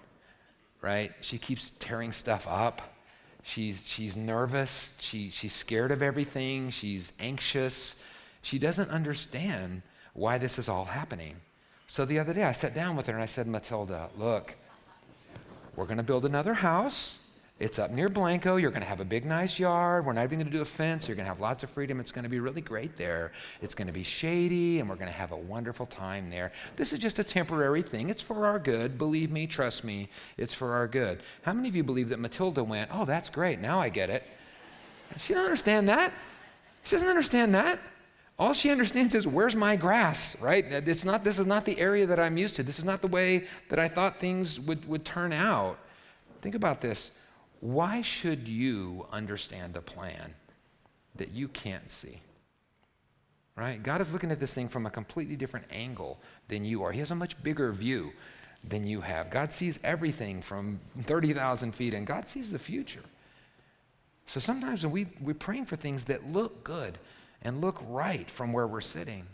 right? 0.83 1.13
She 1.21 1.39
keeps 1.39 1.73
tearing 1.79 2.13
stuff 2.13 2.47
up. 2.49 2.83
She's, 3.43 3.85
she's 3.87 4.17
nervous. 4.17 4.95
She, 5.01 5.31
she's 5.31 5.53
scared 5.53 5.91
of 5.91 6.03
everything. 6.03 6.71
She's 6.71 7.13
anxious. 7.19 8.03
She 8.43 8.59
doesn't 8.59 8.91
understand 8.91 9.83
why 10.13 10.39
this 10.39 10.59
is 10.59 10.69
all 10.69 10.85
happening. 10.85 11.37
So 11.87 12.05
the 12.05 12.19
other 12.19 12.33
day, 12.33 12.45
I 12.45 12.53
sat 12.53 12.75
down 12.75 12.97
with 12.97 13.07
her 13.07 13.15
and 13.15 13.23
I 13.23 13.27
said, 13.27 13.47
Matilda, 13.47 14.11
look, 14.17 14.55
we're 15.77 15.87
going 15.87 15.97
to 15.97 16.03
build 16.03 16.25
another 16.25 16.55
house. 16.55 17.19
It's 17.61 17.79
up 17.79 17.91
near 17.91 18.09
Blanco. 18.09 18.57
You're 18.57 18.71
going 18.71 18.81
to 18.81 18.89
have 18.89 19.01
a 19.01 19.05
big, 19.05 19.27
nice 19.27 19.59
yard. 19.59 20.07
We're 20.07 20.15
not 20.15 20.25
even 20.25 20.39
going 20.39 20.51
to 20.51 20.53
do 20.53 20.63
a 20.63 20.65
fence. 20.65 21.07
You're 21.07 21.15
going 21.15 21.27
to 21.27 21.29
have 21.29 21.41
lots 21.41 21.63
of 21.63 21.69
freedom. 21.69 22.01
It's 22.01 22.11
going 22.11 22.23
to 22.23 22.31
be 22.31 22.41
really 22.41 22.63
great 22.63 22.97
there. 22.97 23.33
It's 23.61 23.75
going 23.75 23.87
to 23.87 23.93
be 23.93 24.03
shady, 24.03 24.81
and 24.81 24.89
we're 24.89 24.95
going 24.95 25.11
to 25.11 25.13
have 25.13 25.33
a 25.33 25.37
wonderful 25.37 25.85
time 25.85 26.31
there. 26.31 26.53
This 26.77 26.95
is 26.95 26.99
just 26.99 27.19
a 27.19 27.25
temporary 27.25 27.83
thing. 27.83 28.09
It's 28.09 28.23
for 28.23 28.47
our 28.47 28.59
good. 28.59 28.97
Believe 28.97 29.31
me, 29.31 29.47
trust 29.47 29.85
me, 29.85 30.09
it's 30.39 30.55
for 30.55 30.73
our 30.73 30.89
good. 30.89 31.23
How 31.43 31.53
many 31.53 31.69
of 31.69 31.77
you 31.77 31.85
believe 31.85 32.09
that 32.09 32.19
Matilda 32.19 32.65
went, 32.65 32.89
Oh, 32.95 33.05
that's 33.05 33.29
great. 33.29 33.61
Now 33.61 33.79
I 33.79 33.91
get 33.91 34.09
it? 34.09 34.27
She 35.19 35.35
doesn't 35.35 35.45
understand 35.45 35.87
that. 35.91 36.15
She 36.85 36.93
doesn't 36.93 37.09
understand 37.09 37.55
that. 37.55 37.79
All 38.39 38.55
she 38.55 38.71
understands 38.71 39.15
is, 39.15 39.27
Where's 39.27 39.55
my 39.55 39.77
grass, 39.77 40.41
right? 40.41 40.65
It's 40.65 41.05
not, 41.05 41.25
this 41.25 41.39
is 41.39 41.45
not 41.45 41.67
the 41.67 41.79
area 41.79 42.07
that 42.07 42.19
I'm 42.19 42.39
used 42.39 42.57
to. 42.57 42.63
This 42.63 42.79
is 42.79 42.87
not 42.87 43.03
the 43.03 43.09
way 43.09 43.45
that 43.69 43.79
I 43.79 43.87
thought 43.87 44.19
things 44.19 44.59
would, 44.59 44.89
would 44.89 45.05
turn 45.05 45.35
out. 45.35 45.79
Think 46.41 46.55
about 46.55 46.81
this 46.81 47.11
why 47.61 48.01
should 48.01 48.49
you 48.49 49.07
understand 49.13 49.77
a 49.77 49.83
plan 49.83 50.35
that 51.17 51.31
you 51.31 51.49
can't 51.49 51.91
see? 51.91 52.21
Right? 53.57 53.83
God 53.83 54.01
is 54.01 54.11
looking 54.13 54.31
at 54.31 54.41
this 54.41 54.55
thing 54.55 54.69
from 54.69 54.87
a 54.87 54.91
completely 54.91 55.37
different 55.37 55.67
angle 55.71 56.19
than 56.49 56.65
you 56.65 56.83
are. 56.83 56.93
He 56.93 56.99
has 57.01 57.11
a 57.11 57.15
much 57.15 57.41
bigger 57.43 57.71
view 57.73 58.13
than 58.67 58.87
you 58.87 59.01
have. 59.03 59.31
God 59.31 59.53
sees 59.53 59.79
everything 59.85 60.41
from 60.41 60.81
30,000 61.03 61.73
feet, 61.75 61.93
and 61.93 62.07
God 62.07 62.29
sees 62.29 62.51
the 62.51 62.59
future. 62.59 63.05
So 64.27 64.41
sometimes 64.41 64.83
when 64.83 64.93
we, 64.93 65.07
we're 65.21 65.35
praying 65.35 65.67
for 65.67 65.77
things 65.77 66.05
that 66.05 66.27
look 66.27 66.63
good 66.65 66.99
and 67.43 67.61
look 67.61 67.83
right 67.89 68.31
from 68.31 68.53
where 68.53 68.67
we're 68.67 68.81
sitting, 68.81 69.27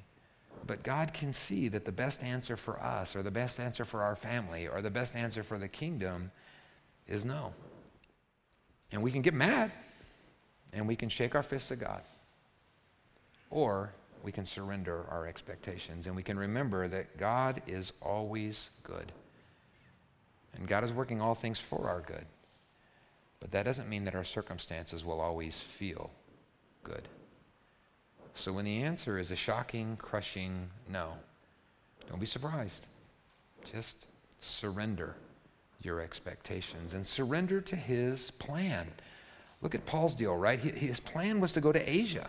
but 0.66 0.82
God 0.82 1.12
can 1.12 1.32
see 1.32 1.68
that 1.68 1.84
the 1.84 1.92
best 1.92 2.22
answer 2.22 2.56
for 2.56 2.80
us, 2.80 3.14
or 3.14 3.22
the 3.22 3.30
best 3.30 3.60
answer 3.60 3.84
for 3.84 4.02
our 4.02 4.16
family, 4.16 4.66
or 4.66 4.82
the 4.82 4.90
best 4.90 5.14
answer 5.14 5.42
for 5.42 5.58
the 5.58 5.68
kingdom 5.68 6.30
is 7.06 7.24
no. 7.24 7.52
And 8.96 9.02
we 9.02 9.12
can 9.12 9.20
get 9.20 9.34
mad 9.34 9.72
and 10.72 10.88
we 10.88 10.96
can 10.96 11.10
shake 11.10 11.34
our 11.34 11.42
fists 11.42 11.70
at 11.70 11.78
God. 11.78 12.00
Or 13.50 13.92
we 14.22 14.32
can 14.32 14.46
surrender 14.46 15.04
our 15.10 15.26
expectations 15.26 16.06
and 16.06 16.16
we 16.16 16.22
can 16.22 16.38
remember 16.38 16.88
that 16.88 17.18
God 17.18 17.60
is 17.66 17.92
always 18.00 18.70
good. 18.82 19.12
And 20.54 20.66
God 20.66 20.82
is 20.82 20.94
working 20.94 21.20
all 21.20 21.34
things 21.34 21.58
for 21.58 21.90
our 21.90 22.00
good. 22.00 22.24
But 23.38 23.50
that 23.50 23.66
doesn't 23.66 23.86
mean 23.86 24.04
that 24.04 24.14
our 24.14 24.24
circumstances 24.24 25.04
will 25.04 25.20
always 25.20 25.60
feel 25.60 26.10
good. 26.82 27.06
So 28.34 28.50
when 28.50 28.64
the 28.64 28.82
answer 28.82 29.18
is 29.18 29.30
a 29.30 29.36
shocking, 29.36 29.98
crushing 29.98 30.70
no, 30.90 31.12
don't 32.08 32.18
be 32.18 32.24
surprised. 32.24 32.86
Just 33.70 34.06
surrender 34.40 35.16
your 35.86 36.00
expectations 36.00 36.92
and 36.92 37.06
surrender 37.06 37.62
to 37.62 37.76
his 37.76 38.30
plan. 38.32 38.88
Look 39.62 39.74
at 39.74 39.86
Paul's 39.86 40.14
deal, 40.14 40.36
right? 40.36 40.58
His 40.58 41.00
plan 41.00 41.40
was 41.40 41.52
to 41.52 41.62
go 41.62 41.72
to 41.72 41.90
Asia. 41.90 42.28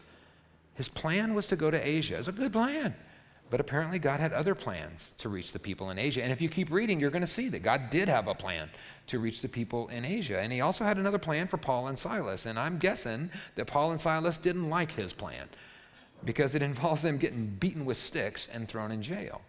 His 0.76 0.88
plan 0.88 1.34
was 1.34 1.48
to 1.48 1.56
go 1.56 1.70
to 1.70 1.88
Asia. 1.88 2.17
It's 2.17 2.30
a 2.30 2.32
good 2.32 2.54
plan. 2.54 2.96
But 3.50 3.62
apparently, 3.62 3.98
God 3.98 4.20
had 4.20 4.34
other 4.34 4.56
plans 4.56 5.15
to 5.20 5.30
reach 5.30 5.54
the 5.54 5.60
people 5.60 5.89
in 5.89 5.98
Asia. 5.98 6.22
And 6.22 6.34
if 6.34 6.41
you 6.41 6.50
keep 6.50 6.70
reading, 6.70 7.00
you're 7.00 7.10
going 7.10 7.22
to 7.22 7.28
see 7.28 7.48
that 7.50 7.63
God 7.63 7.89
did 7.89 8.10
have 8.10 8.28
a 8.28 8.36
plan 8.36 8.70
to 9.08 9.20
reach 9.20 9.41
the 9.41 9.48
people 9.48 9.88
in 9.88 10.04
Asia. 10.04 10.39
And 10.39 10.52
He 10.52 10.62
also 10.62 10.84
had 10.84 10.98
another 10.98 11.17
plan 11.17 11.48
for 11.48 11.58
Paul 11.58 11.88
and 11.88 11.98
Silas. 11.98 12.46
And 12.46 12.60
I'm 12.60 12.78
guessing 12.78 13.30
that 13.56 13.65
Paul 13.65 13.91
and 13.91 14.02
Silas 14.02 14.38
didn't 14.38 14.70
like 14.70 14.91
his 14.91 15.13
plan 15.13 15.48
because 16.26 16.56
it 16.56 16.62
involves 16.62 17.04
them 17.04 17.17
getting 17.17 17.46
beaten 17.46 17.86
with 17.86 17.98
sticks 17.98 18.50
and 18.52 18.67
thrown 18.67 18.91
in 18.91 19.02
jail. 19.02 19.41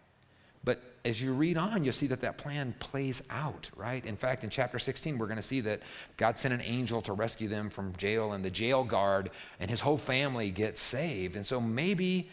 As 1.04 1.22
you 1.22 1.32
read 1.32 1.56
on, 1.56 1.84
you'll 1.84 1.92
see 1.92 2.06
that 2.08 2.20
that 2.20 2.38
plan 2.38 2.74
plays 2.80 3.22
out, 3.30 3.70
right? 3.76 4.04
In 4.04 4.16
fact, 4.16 4.44
in 4.44 4.50
chapter 4.50 4.78
16, 4.78 5.16
we're 5.16 5.26
going 5.26 5.36
to 5.36 5.42
see 5.42 5.60
that 5.62 5.80
God 6.16 6.38
sent 6.38 6.52
an 6.52 6.60
angel 6.60 7.00
to 7.02 7.12
rescue 7.12 7.48
them 7.48 7.70
from 7.70 7.94
jail, 7.96 8.32
and 8.32 8.44
the 8.44 8.50
jail 8.50 8.84
guard 8.84 9.30
and 9.60 9.70
his 9.70 9.80
whole 9.80 9.98
family 9.98 10.50
get 10.50 10.76
saved. 10.76 11.36
And 11.36 11.46
so 11.46 11.60
maybe, 11.60 12.28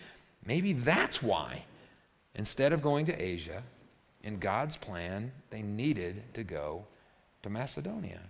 maybe 0.45 0.73
that's 0.73 1.21
why, 1.21 1.63
instead 2.35 2.73
of 2.73 2.81
going 2.81 3.05
to 3.05 3.21
Asia, 3.21 3.63
in 4.23 4.39
God's 4.39 4.75
plan, 4.75 5.31
they 5.51 5.61
needed 5.61 6.23
to 6.33 6.43
go 6.43 6.85
to 7.43 7.49
Macedonia. 7.49 8.21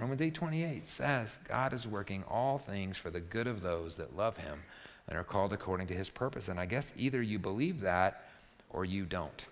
Romans 0.00 0.20
8:28 0.20 0.86
says, 0.86 1.38
God 1.46 1.72
is 1.72 1.86
working 1.86 2.24
all 2.30 2.58
things 2.58 2.96
for 2.96 3.10
the 3.10 3.20
good 3.20 3.46
of 3.46 3.60
those 3.60 3.96
that 3.96 4.16
love 4.16 4.36
him 4.36 4.62
and 5.08 5.18
are 5.18 5.24
called 5.24 5.52
according 5.52 5.88
to 5.88 5.94
his 5.94 6.08
purpose. 6.08 6.48
And 6.48 6.58
I 6.58 6.66
guess 6.66 6.92
either 6.96 7.20
you 7.20 7.38
believe 7.38 7.80
that 7.80 8.28
or 8.70 8.84
you 8.84 9.04
don't. 9.04 9.46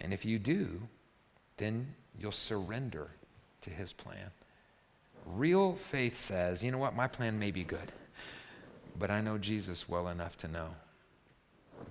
And 0.00 0.12
if 0.12 0.24
you 0.24 0.38
do, 0.38 0.82
then 1.56 1.94
you'll 2.18 2.32
surrender 2.32 3.08
to 3.62 3.70
his 3.70 3.92
plan. 3.92 4.30
Real 5.26 5.74
faith 5.74 6.16
says, 6.16 6.62
you 6.62 6.70
know 6.70 6.78
what, 6.78 6.96
my 6.96 7.06
plan 7.06 7.38
may 7.38 7.50
be 7.50 7.64
good, 7.64 7.92
but 8.98 9.10
I 9.10 9.20
know 9.20 9.38
Jesus 9.38 9.88
well 9.88 10.08
enough 10.08 10.36
to 10.38 10.48
know 10.48 10.70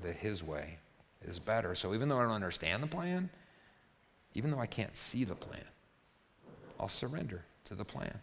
that 0.03 0.15
his 0.15 0.43
way 0.43 0.77
is 1.25 1.39
better. 1.39 1.75
So 1.75 1.93
even 1.93 2.09
though 2.09 2.17
I 2.17 2.23
don't 2.23 2.31
understand 2.31 2.81
the 2.81 2.87
plan, 2.87 3.29
even 4.33 4.51
though 4.51 4.59
I 4.59 4.65
can't 4.65 4.95
see 4.95 5.23
the 5.23 5.35
plan, 5.35 5.63
I'll 6.79 6.87
surrender 6.87 7.43
to 7.65 7.75
the 7.75 7.85
plan. 7.85 8.19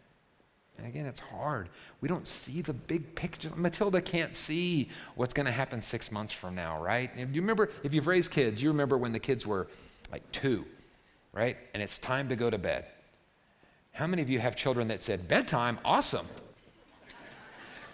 And 0.78 0.86
again, 0.86 1.06
it's 1.06 1.20
hard. 1.20 1.68
We 2.00 2.08
don't 2.08 2.26
see 2.26 2.60
the 2.60 2.72
big 2.72 3.14
picture. 3.14 3.50
Matilda 3.54 4.00
can't 4.00 4.34
see 4.34 4.88
what's 5.14 5.32
going 5.32 5.46
to 5.46 5.52
happen 5.52 5.80
six 5.80 6.10
months 6.10 6.32
from 6.32 6.54
now, 6.54 6.82
right? 6.82 7.14
Do 7.16 7.22
you 7.22 7.40
remember, 7.40 7.70
if 7.82 7.94
you've 7.94 8.06
raised 8.06 8.30
kids, 8.30 8.62
you 8.62 8.70
remember 8.70 8.98
when 8.98 9.12
the 9.12 9.20
kids 9.20 9.46
were 9.46 9.68
like 10.10 10.30
two, 10.32 10.64
right? 11.32 11.56
And 11.72 11.82
it's 11.82 11.98
time 11.98 12.28
to 12.28 12.36
go 12.36 12.50
to 12.50 12.58
bed. 12.58 12.86
How 13.92 14.08
many 14.08 14.22
of 14.22 14.28
you 14.28 14.40
have 14.40 14.56
children 14.56 14.88
that 14.88 15.00
said, 15.00 15.28
bedtime? 15.28 15.78
Awesome. 15.84 16.26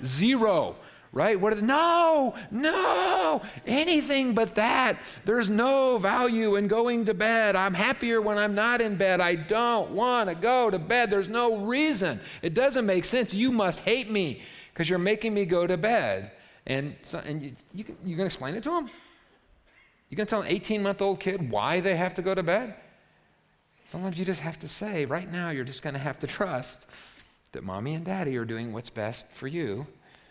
Zero 0.02 0.76
right? 1.12 1.40
What 1.40 1.52
are 1.52 1.56
the, 1.56 1.62
no, 1.62 2.34
no, 2.50 3.42
anything 3.66 4.32
but 4.32 4.54
that. 4.54 4.96
There's 5.24 5.50
no 5.50 5.98
value 5.98 6.56
in 6.56 6.68
going 6.68 7.06
to 7.06 7.14
bed. 7.14 7.56
I'm 7.56 7.74
happier 7.74 8.22
when 8.22 8.38
I'm 8.38 8.54
not 8.54 8.80
in 8.80 8.96
bed. 8.96 9.20
I 9.20 9.34
don't 9.34 9.90
want 9.90 10.28
to 10.28 10.34
go 10.34 10.70
to 10.70 10.78
bed. 10.78 11.10
There's 11.10 11.28
no 11.28 11.56
reason. 11.56 12.20
It 12.42 12.54
doesn't 12.54 12.86
make 12.86 13.04
sense. 13.04 13.34
You 13.34 13.50
must 13.50 13.80
hate 13.80 14.10
me 14.10 14.42
because 14.72 14.88
you're 14.88 14.98
making 14.98 15.34
me 15.34 15.44
go 15.44 15.66
to 15.66 15.76
bed. 15.76 16.30
And, 16.66 16.94
so, 17.02 17.18
and 17.18 17.42
you, 17.42 17.52
you, 17.72 17.84
you're 18.04 18.16
going 18.16 18.18
to 18.18 18.24
explain 18.26 18.54
it 18.54 18.62
to 18.64 18.70
them? 18.70 18.88
You're 20.08 20.16
going 20.16 20.26
to 20.26 20.30
tell 20.30 20.42
an 20.42 20.48
18 20.48 20.82
month 20.82 21.02
old 21.02 21.18
kid 21.18 21.50
why 21.50 21.80
they 21.80 21.96
have 21.96 22.14
to 22.14 22.22
go 22.22 22.34
to 22.34 22.42
bed? 22.42 22.74
Sometimes 23.86 24.18
you 24.18 24.24
just 24.24 24.40
have 24.40 24.58
to 24.60 24.68
say, 24.68 25.04
right 25.04 25.30
now, 25.30 25.50
you're 25.50 25.64
just 25.64 25.82
going 25.82 25.94
to 25.94 26.00
have 26.00 26.20
to 26.20 26.28
trust 26.28 26.86
that 27.50 27.64
mommy 27.64 27.94
and 27.94 28.04
daddy 28.04 28.36
are 28.36 28.44
doing 28.44 28.72
what's 28.72 28.90
best 28.90 29.28
for 29.32 29.48
you 29.48 29.84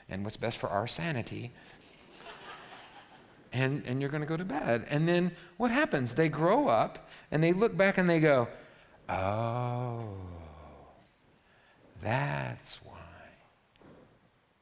and 0.09 0.23
what's 0.23 0.37
best 0.37 0.57
for 0.57 0.69
our 0.69 0.87
sanity. 0.87 1.51
and, 3.53 3.83
and 3.85 4.01
you're 4.01 4.09
going 4.09 4.21
to 4.21 4.27
go 4.27 4.37
to 4.37 4.45
bed. 4.45 4.85
And 4.89 5.07
then 5.07 5.31
what 5.57 5.71
happens? 5.71 6.15
They 6.15 6.29
grow 6.29 6.67
up 6.67 7.09
and 7.31 7.43
they 7.43 7.53
look 7.53 7.75
back 7.75 7.97
and 7.97 8.09
they 8.09 8.19
go, 8.19 8.47
oh, 9.07 10.03
that's 12.01 12.79
why. 12.83 12.95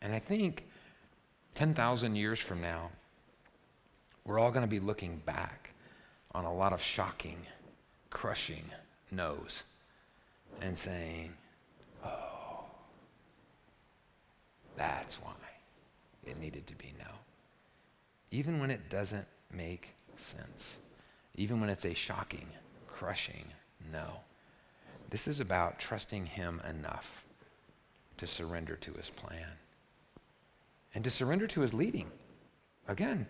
And 0.01 0.13
I 0.13 0.19
think 0.19 0.65
10,000 1.55 2.15
years 2.15 2.39
from 2.39 2.61
now, 2.61 2.91
we're 4.25 4.39
all 4.39 4.51
going 4.51 4.63
to 4.63 4.69
be 4.69 4.79
looking 4.79 5.21
back 5.25 5.71
on 6.33 6.45
a 6.45 6.53
lot 6.53 6.73
of 6.73 6.81
shocking, 6.81 7.37
crushing 8.09 8.65
no's 9.11 9.63
and 10.61 10.77
saying, 10.77 11.33
oh, 12.05 12.65
that's 14.77 15.15
why 15.15 15.33
it 16.25 16.39
needed 16.39 16.67
to 16.67 16.75
be 16.75 16.93
no. 16.97 17.11
Even 18.31 18.59
when 18.59 18.71
it 18.71 18.89
doesn't 18.89 19.27
make 19.51 19.95
sense, 20.15 20.77
even 21.35 21.59
when 21.59 21.69
it's 21.69 21.85
a 21.85 21.93
shocking, 21.93 22.47
crushing 22.87 23.45
no. 23.91 24.21
This 25.09 25.27
is 25.27 25.39
about 25.39 25.79
trusting 25.79 26.25
Him 26.25 26.61
enough 26.69 27.23
to 28.17 28.27
surrender 28.27 28.75
to 28.77 28.93
His 28.93 29.09
plan 29.09 29.49
and 30.93 31.03
to 31.03 31.09
surrender 31.09 31.47
to 31.47 31.61
His 31.61 31.73
leading. 31.73 32.11
Again, 32.87 33.27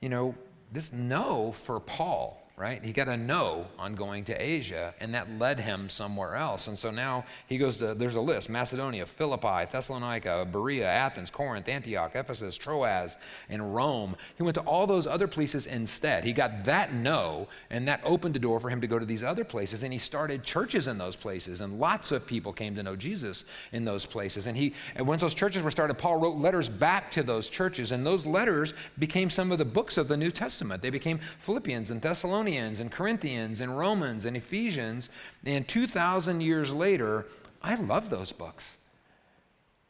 you 0.00 0.08
know, 0.08 0.34
this 0.72 0.92
no 0.92 1.52
for 1.52 1.80
Paul 1.80 2.47
right? 2.58 2.82
He 2.82 2.92
got 2.92 3.08
a 3.08 3.16
no 3.16 3.66
on 3.78 3.94
going 3.94 4.24
to 4.24 4.34
Asia, 4.34 4.92
and 4.98 5.14
that 5.14 5.30
led 5.38 5.60
him 5.60 5.88
somewhere 5.88 6.34
else. 6.34 6.66
And 6.66 6.76
so 6.76 6.90
now 6.90 7.24
he 7.46 7.56
goes 7.56 7.76
to, 7.76 7.94
there's 7.94 8.16
a 8.16 8.20
list 8.20 8.50
Macedonia, 8.50 9.06
Philippi, 9.06 9.70
Thessalonica, 9.70 10.46
Berea, 10.50 10.86
Athens, 10.86 11.30
Corinth, 11.30 11.68
Antioch, 11.68 12.12
Ephesus, 12.14 12.56
Troas, 12.56 13.16
and 13.48 13.74
Rome. 13.74 14.16
He 14.36 14.42
went 14.42 14.56
to 14.56 14.60
all 14.62 14.88
those 14.88 15.06
other 15.06 15.28
places 15.28 15.66
instead. 15.66 16.24
He 16.24 16.32
got 16.32 16.64
that 16.64 16.92
no, 16.92 17.46
and 17.70 17.86
that 17.86 18.00
opened 18.04 18.34
the 18.34 18.40
door 18.40 18.58
for 18.58 18.70
him 18.70 18.80
to 18.80 18.88
go 18.88 18.98
to 18.98 19.06
these 19.06 19.22
other 19.22 19.44
places. 19.44 19.84
And 19.84 19.92
he 19.92 19.98
started 19.98 20.42
churches 20.42 20.88
in 20.88 20.98
those 20.98 21.14
places, 21.14 21.60
and 21.60 21.78
lots 21.78 22.10
of 22.10 22.26
people 22.26 22.52
came 22.52 22.74
to 22.74 22.82
know 22.82 22.96
Jesus 22.96 23.44
in 23.72 23.84
those 23.84 24.04
places. 24.04 24.46
And 24.46 24.56
he, 24.56 24.74
and 24.96 25.06
once 25.06 25.20
those 25.20 25.34
churches 25.34 25.62
were 25.62 25.70
started, 25.70 25.94
Paul 25.94 26.16
wrote 26.16 26.36
letters 26.36 26.68
back 26.68 27.12
to 27.12 27.22
those 27.22 27.48
churches, 27.48 27.92
and 27.92 28.04
those 28.04 28.26
letters 28.26 28.74
became 28.98 29.30
some 29.30 29.52
of 29.52 29.58
the 29.58 29.64
books 29.64 29.96
of 29.96 30.08
the 30.08 30.16
New 30.16 30.32
Testament. 30.32 30.82
They 30.82 30.90
became 30.90 31.20
Philippians 31.38 31.90
and 31.90 32.02
Thessalonians 32.02 32.47
Thessalonians 32.48 32.80
and 32.80 32.90
Corinthians 32.90 33.60
and 33.60 33.76
Romans 33.76 34.24
and 34.24 34.36
Ephesians. 34.36 35.10
And 35.44 35.68
2,000 35.68 36.40
years 36.40 36.72
later, 36.72 37.26
I 37.62 37.74
love 37.74 38.08
those 38.08 38.32
books. 38.32 38.78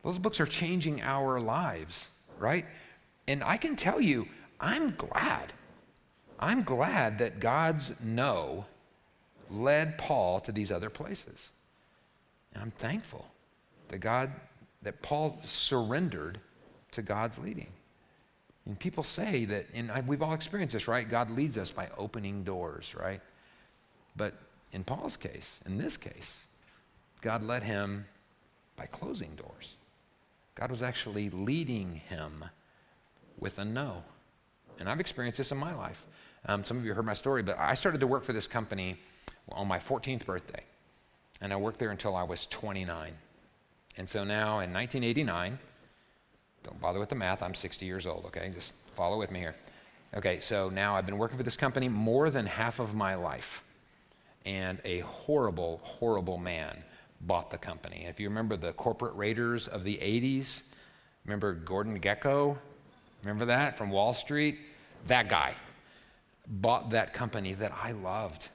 Those 0.02 0.18
books 0.18 0.40
are 0.40 0.46
changing 0.46 1.00
our 1.02 1.38
lives, 1.40 2.08
right? 2.38 2.66
And 3.28 3.44
I 3.44 3.58
can 3.58 3.76
tell 3.76 4.00
you, 4.00 4.26
I'm 4.60 4.94
glad. 4.96 5.52
I'm 6.40 6.64
glad 6.64 7.18
that 7.18 7.38
God's 7.38 7.92
no 8.02 8.64
led 9.50 9.96
Paul 9.96 10.40
to 10.40 10.52
these 10.52 10.72
other 10.72 10.90
places. 10.90 11.50
And 12.54 12.62
I'm 12.62 12.72
thankful 12.72 13.26
that 13.88 13.98
God, 13.98 14.32
that 14.82 15.00
Paul 15.02 15.38
surrendered 15.46 16.40
to 16.92 17.02
God's 17.02 17.38
leading. 17.38 17.68
And 18.68 18.78
people 18.78 19.02
say 19.02 19.46
that, 19.46 19.66
and 19.72 19.90
we've 20.06 20.22
all 20.22 20.34
experienced 20.34 20.74
this, 20.74 20.86
right? 20.86 21.08
God 21.08 21.30
leads 21.30 21.56
us 21.56 21.70
by 21.70 21.88
opening 21.96 22.44
doors, 22.44 22.94
right? 22.94 23.22
But 24.14 24.34
in 24.72 24.84
Paul's 24.84 25.16
case, 25.16 25.58
in 25.64 25.78
this 25.78 25.96
case, 25.96 26.44
God 27.22 27.42
led 27.42 27.62
him 27.62 28.04
by 28.76 28.84
closing 28.84 29.34
doors. 29.36 29.78
God 30.54 30.70
was 30.70 30.82
actually 30.82 31.30
leading 31.30 32.02
him 32.08 32.44
with 33.40 33.58
a 33.58 33.64
no. 33.64 34.04
And 34.78 34.86
I've 34.86 35.00
experienced 35.00 35.38
this 35.38 35.50
in 35.50 35.56
my 35.56 35.74
life. 35.74 36.04
Um, 36.44 36.62
some 36.62 36.76
of 36.76 36.84
you 36.84 36.92
heard 36.92 37.06
my 37.06 37.14
story, 37.14 37.42
but 37.42 37.58
I 37.58 37.72
started 37.72 38.00
to 38.00 38.06
work 38.06 38.22
for 38.22 38.34
this 38.34 38.46
company 38.46 38.98
on 39.50 39.66
my 39.66 39.78
14th 39.78 40.26
birthday. 40.26 40.62
And 41.40 41.54
I 41.54 41.56
worked 41.56 41.78
there 41.78 41.90
until 41.90 42.14
I 42.14 42.22
was 42.22 42.46
29. 42.46 43.14
And 43.96 44.08
so 44.08 44.24
now 44.24 44.60
in 44.60 44.72
1989, 44.74 45.58
don't 46.64 46.80
bother 46.80 46.98
with 46.98 47.08
the 47.08 47.14
math. 47.14 47.42
I'm 47.42 47.54
60 47.54 47.86
years 47.86 48.06
old, 48.06 48.24
okay? 48.26 48.50
Just 48.54 48.72
follow 48.94 49.18
with 49.18 49.30
me 49.30 49.40
here. 49.40 49.54
Okay, 50.14 50.40
so 50.40 50.68
now 50.68 50.96
I've 50.96 51.06
been 51.06 51.18
working 51.18 51.36
for 51.36 51.42
this 51.42 51.56
company 51.56 51.88
more 51.88 52.30
than 52.30 52.46
half 52.46 52.78
of 52.78 52.94
my 52.94 53.14
life. 53.14 53.62
And 54.46 54.78
a 54.84 55.00
horrible, 55.00 55.80
horrible 55.82 56.38
man 56.38 56.82
bought 57.20 57.50
the 57.50 57.58
company. 57.58 58.06
If 58.08 58.18
you 58.18 58.28
remember 58.28 58.56
the 58.56 58.72
corporate 58.72 59.14
raiders 59.16 59.68
of 59.68 59.84
the 59.84 59.96
80s, 59.96 60.62
remember 61.24 61.52
Gordon 61.52 62.00
Gekko? 62.00 62.56
Remember 63.22 63.44
that 63.46 63.76
from 63.76 63.90
Wall 63.90 64.14
Street? 64.14 64.58
That 65.06 65.28
guy 65.28 65.54
bought 66.46 66.90
that 66.90 67.12
company 67.12 67.52
that 67.54 67.72
I 67.82 67.92
loved 67.92 68.48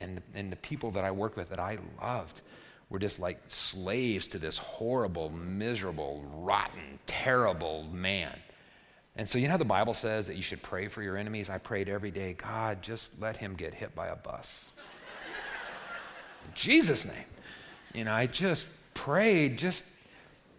and 0.00 0.22
and 0.34 0.52
the 0.52 0.56
people 0.56 0.90
that 0.92 1.04
I 1.04 1.10
worked 1.10 1.36
with 1.36 1.48
that 1.50 1.58
I 1.58 1.78
loved 2.00 2.42
were 2.88 2.98
just 2.98 3.18
like 3.18 3.40
slaves 3.48 4.26
to 4.28 4.38
this 4.38 4.58
horrible, 4.58 5.30
miserable, 5.30 6.24
rotten, 6.34 6.98
terrible 7.06 7.84
man. 7.92 8.32
And 9.16 9.28
so, 9.28 9.38
you 9.38 9.46
know 9.46 9.52
how 9.52 9.58
the 9.58 9.64
Bible 9.64 9.94
says 9.94 10.26
that 10.26 10.36
you 10.36 10.42
should 10.42 10.62
pray 10.62 10.88
for 10.88 11.02
your 11.02 11.16
enemies? 11.16 11.48
I 11.48 11.58
prayed 11.58 11.88
every 11.88 12.10
day, 12.10 12.34
God, 12.34 12.82
just 12.82 13.12
let 13.18 13.36
him 13.36 13.54
get 13.54 13.72
hit 13.72 13.94
by 13.94 14.08
a 14.08 14.16
bus. 14.16 14.72
In 16.44 16.52
Jesus' 16.54 17.04
name. 17.04 17.24
You 17.94 18.04
know, 18.04 18.12
I 18.12 18.26
just 18.26 18.68
prayed, 18.92 19.56
just, 19.56 19.84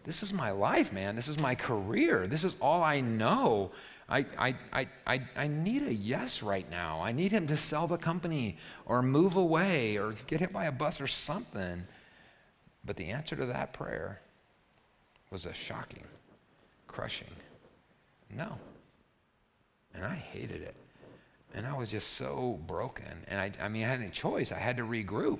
this 0.06 0.24
is 0.24 0.34
my 0.34 0.52
life, 0.52 0.92
man. 0.92 1.16
This 1.16 1.28
is 1.28 1.38
my 1.38 1.54
career. 1.54 2.26
This 2.26 2.44
is 2.44 2.56
all 2.60 2.82
I 2.82 3.00
know. 3.00 3.72
I, 4.10 4.26
I, 4.38 4.56
I, 4.74 4.88
I, 5.06 5.22
I 5.36 5.48
need 5.48 5.84
a 5.84 5.94
yes 5.94 6.42
right 6.42 6.70
now. 6.72 7.00
I 7.02 7.12
need 7.12 7.32
him 7.32 7.46
to 7.48 7.58
sell 7.58 7.88
the 7.88 7.98
company 7.98 8.58
or 8.86 9.02
move 9.04 9.36
away 9.36 9.98
or 9.98 10.14
get 10.26 10.40
hit 10.40 10.52
by 10.52 10.66
a 10.66 10.72
bus 10.72 11.00
or 11.00 11.08
something. 11.08 11.84
But 12.88 12.96
the 12.96 13.10
answer 13.10 13.36
to 13.36 13.46
that 13.46 13.74
prayer 13.74 14.22
was 15.30 15.46
a 15.46 15.54
shocking, 15.54 16.06
crushing 16.88 17.28
no. 18.36 18.58
And 19.94 20.06
I 20.06 20.16
hated 20.16 20.62
it. 20.62 20.76
And 21.54 21.66
I 21.66 21.74
was 21.74 21.90
just 21.90 22.14
so 22.14 22.60
broken. 22.68 23.26
And 23.28 23.40
I, 23.40 23.52
I 23.62 23.68
mean, 23.68 23.84
I 23.84 23.88
had 23.88 24.02
any 24.02 24.10
choice. 24.10 24.52
I 24.52 24.60
had 24.60 24.78
to 24.78 24.84
regroup. 24.84 25.40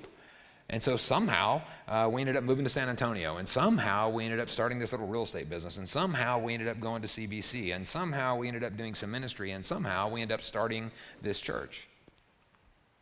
And 0.70 0.82
so 0.82 0.96
somehow 0.96 1.62
uh, 1.86 2.08
we 2.12 2.20
ended 2.20 2.36
up 2.36 2.44
moving 2.44 2.64
to 2.64 2.70
San 2.70 2.90
Antonio, 2.90 3.38
and 3.38 3.48
somehow 3.48 4.10
we 4.10 4.24
ended 4.24 4.38
up 4.38 4.50
starting 4.50 4.78
this 4.78 4.92
little 4.92 5.06
real 5.06 5.22
estate 5.22 5.48
business, 5.48 5.78
and 5.78 5.88
somehow 5.88 6.38
we 6.38 6.52
ended 6.52 6.68
up 6.68 6.78
going 6.78 7.00
to 7.00 7.08
CBC, 7.08 7.74
and 7.74 7.86
somehow 7.86 8.36
we 8.36 8.48
ended 8.48 8.62
up 8.62 8.76
doing 8.76 8.94
some 8.94 9.10
ministry, 9.10 9.52
and 9.52 9.64
somehow 9.64 10.10
we 10.10 10.20
ended 10.20 10.34
up 10.34 10.44
starting 10.44 10.90
this 11.22 11.40
church. 11.40 11.88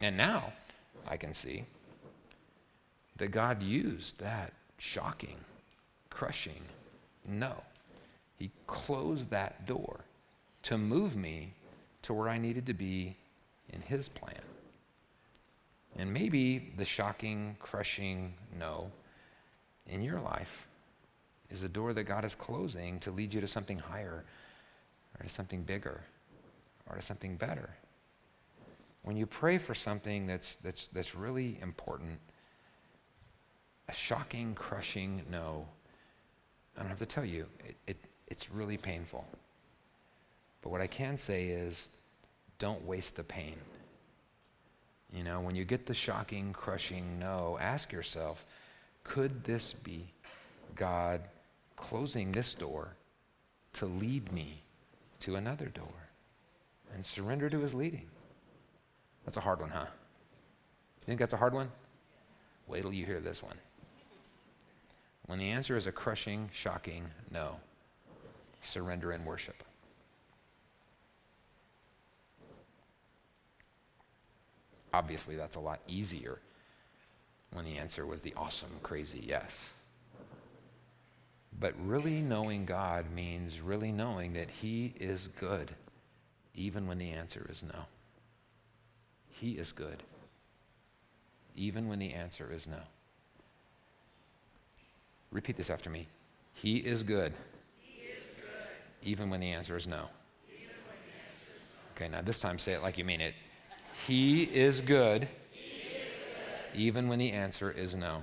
And 0.00 0.16
now 0.16 0.52
I 1.08 1.16
can 1.16 1.34
see 1.34 1.64
that 3.18 3.30
God 3.30 3.62
used 3.62 4.18
that 4.18 4.52
shocking, 4.78 5.38
crushing 6.10 6.62
no. 7.26 7.54
He 8.38 8.50
closed 8.66 9.30
that 9.30 9.66
door 9.66 10.00
to 10.64 10.78
move 10.78 11.16
me 11.16 11.54
to 12.02 12.12
where 12.12 12.28
I 12.28 12.38
needed 12.38 12.66
to 12.66 12.74
be 12.74 13.16
in 13.72 13.80
His 13.80 14.08
plan. 14.08 14.42
And 15.96 16.12
maybe 16.12 16.72
the 16.76 16.84
shocking, 16.84 17.56
crushing 17.58 18.34
no 18.58 18.90
in 19.86 20.02
your 20.02 20.20
life 20.20 20.66
is 21.50 21.62
a 21.62 21.68
door 21.68 21.92
that 21.94 22.04
God 22.04 22.24
is 22.24 22.34
closing 22.34 23.00
to 23.00 23.10
lead 23.10 23.32
you 23.32 23.40
to 23.40 23.48
something 23.48 23.78
higher 23.78 24.24
or 25.18 25.22
to 25.24 25.28
something 25.28 25.62
bigger 25.62 26.00
or 26.88 26.96
to 26.96 27.02
something 27.02 27.36
better. 27.36 27.70
When 29.02 29.16
you 29.16 29.26
pray 29.26 29.58
for 29.58 29.74
something 29.74 30.26
that's, 30.26 30.56
that's, 30.62 30.88
that's 30.92 31.14
really 31.14 31.58
important, 31.62 32.18
a 33.88 33.92
shocking, 33.92 34.54
crushing 34.54 35.22
no, 35.30 35.66
I 36.76 36.80
don't 36.80 36.88
have 36.88 36.98
to 36.98 37.06
tell 37.06 37.24
you, 37.24 37.46
it, 37.64 37.76
it, 37.86 37.96
it's 38.26 38.50
really 38.50 38.76
painful. 38.76 39.24
But 40.62 40.70
what 40.70 40.80
I 40.80 40.86
can 40.86 41.16
say 41.16 41.46
is 41.46 41.88
don't 42.58 42.84
waste 42.84 43.16
the 43.16 43.24
pain. 43.24 43.56
You 45.12 45.24
know, 45.24 45.40
when 45.40 45.54
you 45.54 45.64
get 45.64 45.86
the 45.86 45.94
shocking, 45.94 46.52
crushing 46.52 47.18
no, 47.18 47.58
ask 47.60 47.92
yourself 47.92 48.44
could 49.04 49.44
this 49.44 49.72
be 49.72 50.04
God 50.74 51.20
closing 51.76 52.32
this 52.32 52.54
door 52.54 52.96
to 53.74 53.86
lead 53.86 54.32
me 54.32 54.62
to 55.20 55.36
another 55.36 55.66
door 55.66 56.08
and 56.92 57.06
surrender 57.06 57.48
to 57.48 57.60
his 57.60 57.72
leading? 57.72 58.06
That's 59.24 59.36
a 59.36 59.40
hard 59.40 59.60
one, 59.60 59.70
huh? 59.70 59.86
You 59.86 61.04
think 61.04 61.20
that's 61.20 61.32
a 61.32 61.36
hard 61.36 61.54
one? 61.54 61.70
Wait 62.66 62.82
till 62.82 62.92
you 62.92 63.06
hear 63.06 63.20
this 63.20 63.42
one. 63.42 63.56
When 65.26 65.38
the 65.38 65.50
answer 65.50 65.76
is 65.76 65.86
a 65.86 65.92
crushing, 65.92 66.50
shocking 66.52 67.04
no, 67.30 67.56
surrender 68.60 69.12
and 69.12 69.24
worship. 69.24 69.62
Obviously, 74.94 75.36
that's 75.36 75.56
a 75.56 75.60
lot 75.60 75.80
easier 75.88 76.38
when 77.52 77.64
the 77.64 77.76
answer 77.76 78.06
was 78.06 78.20
the 78.20 78.34
awesome, 78.36 78.70
crazy 78.82 79.24
yes. 79.26 79.70
But 81.58 81.74
really 81.82 82.20
knowing 82.20 82.64
God 82.64 83.10
means 83.10 83.60
really 83.60 83.92
knowing 83.92 84.34
that 84.34 84.50
He 84.50 84.94
is 84.98 85.28
good, 85.38 85.74
even 86.54 86.86
when 86.86 86.98
the 86.98 87.10
answer 87.10 87.46
is 87.50 87.62
no. 87.62 87.84
He 89.30 89.52
is 89.52 89.72
good, 89.72 90.02
even 91.56 91.88
when 91.88 91.98
the 91.98 92.14
answer 92.14 92.50
is 92.52 92.66
no. 92.66 92.80
Repeat 95.32 95.56
this 95.56 95.70
after 95.70 95.90
me. 95.90 96.06
He 96.54 96.76
is 96.76 97.02
good, 97.02 97.32
even 99.02 99.28
when 99.28 99.40
the 99.40 99.50
answer 99.50 99.76
is 99.76 99.86
no. 99.86 100.06
Okay, 101.94 102.08
now 102.08 102.22
this 102.22 102.38
time 102.38 102.58
say 102.58 102.72
it 102.72 102.82
like 102.82 102.98
you 102.98 103.04
mean 103.04 103.20
it. 103.20 103.34
He 104.06 104.42
is 104.44 104.80
good, 104.80 105.28
even 106.74 107.08
when 107.08 107.18
the 107.18 107.32
answer 107.32 107.70
is 107.70 107.94
no. 107.94 108.22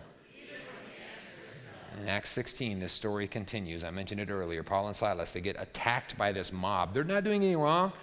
In 2.01 2.07
Acts 2.07 2.29
16, 2.31 2.79
this 2.79 2.91
story 2.91 3.27
continues. 3.27 3.83
I 3.83 3.91
mentioned 3.91 4.19
it 4.19 4.29
earlier. 4.31 4.63
Paul 4.63 4.87
and 4.87 4.95
Silas, 4.95 5.31
they 5.31 5.41
get 5.41 5.55
attacked 5.59 6.17
by 6.17 6.31
this 6.31 6.51
mob. 6.51 6.93
They're 6.93 7.03
not 7.03 7.23
doing 7.23 7.43
anything 7.43 7.59
wrong. 7.59 7.93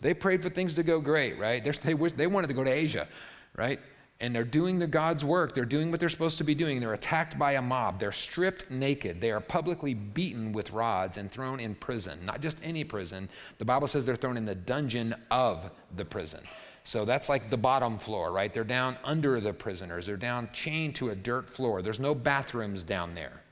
They 0.00 0.14
prayed 0.14 0.42
for 0.42 0.50
things 0.50 0.74
to 0.74 0.82
go 0.82 1.00
great, 1.00 1.38
right? 1.38 1.62
They're, 1.62 1.72
they, 1.72 1.94
wish, 1.94 2.12
they 2.12 2.26
wanted 2.26 2.48
to 2.48 2.54
go 2.54 2.62
to 2.62 2.70
Asia, 2.70 3.08
right? 3.56 3.80
And 4.20 4.34
they're 4.34 4.44
doing 4.44 4.78
the 4.78 4.86
God's 4.86 5.24
work. 5.24 5.54
They're 5.54 5.64
doing 5.64 5.90
what 5.90 6.00
they're 6.00 6.08
supposed 6.08 6.38
to 6.38 6.44
be 6.44 6.54
doing. 6.54 6.80
They're 6.80 6.94
attacked 6.94 7.38
by 7.38 7.52
a 7.52 7.62
mob. 7.62 7.98
They're 7.98 8.12
stripped 8.12 8.70
naked. 8.70 9.20
They 9.20 9.30
are 9.32 9.40
publicly 9.40 9.92
beaten 9.92 10.52
with 10.52 10.70
rods 10.70 11.16
and 11.16 11.30
thrown 11.30 11.60
in 11.60 11.74
prison. 11.74 12.24
Not 12.24 12.40
just 12.40 12.58
any 12.62 12.84
prison. 12.84 13.28
The 13.58 13.64
Bible 13.64 13.88
says 13.88 14.06
they're 14.06 14.16
thrown 14.16 14.36
in 14.36 14.44
the 14.44 14.54
dungeon 14.54 15.14
of 15.30 15.70
the 15.96 16.04
prison. 16.04 16.40
So 16.84 17.04
that's 17.04 17.28
like 17.28 17.50
the 17.50 17.56
bottom 17.56 17.98
floor, 17.98 18.30
right? 18.30 18.52
They're 18.52 18.62
down 18.62 18.98
under 19.04 19.40
the 19.40 19.52
prisoners. 19.52 20.06
They're 20.06 20.16
down 20.16 20.50
chained 20.52 20.94
to 20.96 21.10
a 21.10 21.14
dirt 21.16 21.48
floor. 21.48 21.82
There's 21.82 22.00
no 22.00 22.14
bathrooms 22.14 22.84
down 22.84 23.14
there. 23.14 23.42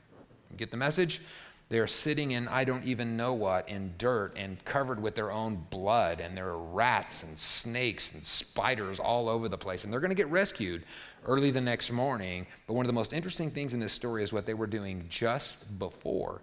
You 0.51 0.57
get 0.57 0.71
the 0.71 0.77
message? 0.77 1.19
They're 1.73 1.87
sitting 1.87 2.33
in 2.33 2.47
I 2.47 2.65
don't 2.65 2.83
even 2.83 3.17
know 3.17 3.33
what, 3.33 3.67
in 3.67 3.95
dirt 3.97 4.33
and 4.35 4.63
covered 4.63 5.01
with 5.01 5.15
their 5.15 5.31
own 5.31 5.65
blood, 5.71 6.19
and 6.19 6.37
there 6.37 6.49
are 6.49 6.61
rats 6.61 7.23
and 7.23 7.35
snakes 7.35 8.11
and 8.11 8.23
spiders 8.23 8.99
all 8.99 9.27
over 9.27 9.49
the 9.49 9.57
place. 9.57 9.83
And 9.83 9.91
they're 9.91 9.99
going 9.99 10.11
to 10.11 10.15
get 10.15 10.29
rescued 10.29 10.83
early 11.25 11.49
the 11.49 11.59
next 11.59 11.89
morning. 11.89 12.45
But 12.67 12.75
one 12.75 12.85
of 12.85 12.89
the 12.89 12.93
most 12.93 13.11
interesting 13.11 13.49
things 13.49 13.73
in 13.73 13.79
this 13.79 13.91
story 13.91 14.23
is 14.23 14.31
what 14.31 14.45
they 14.45 14.53
were 14.53 14.67
doing 14.67 15.07
just 15.09 15.57
before 15.79 16.41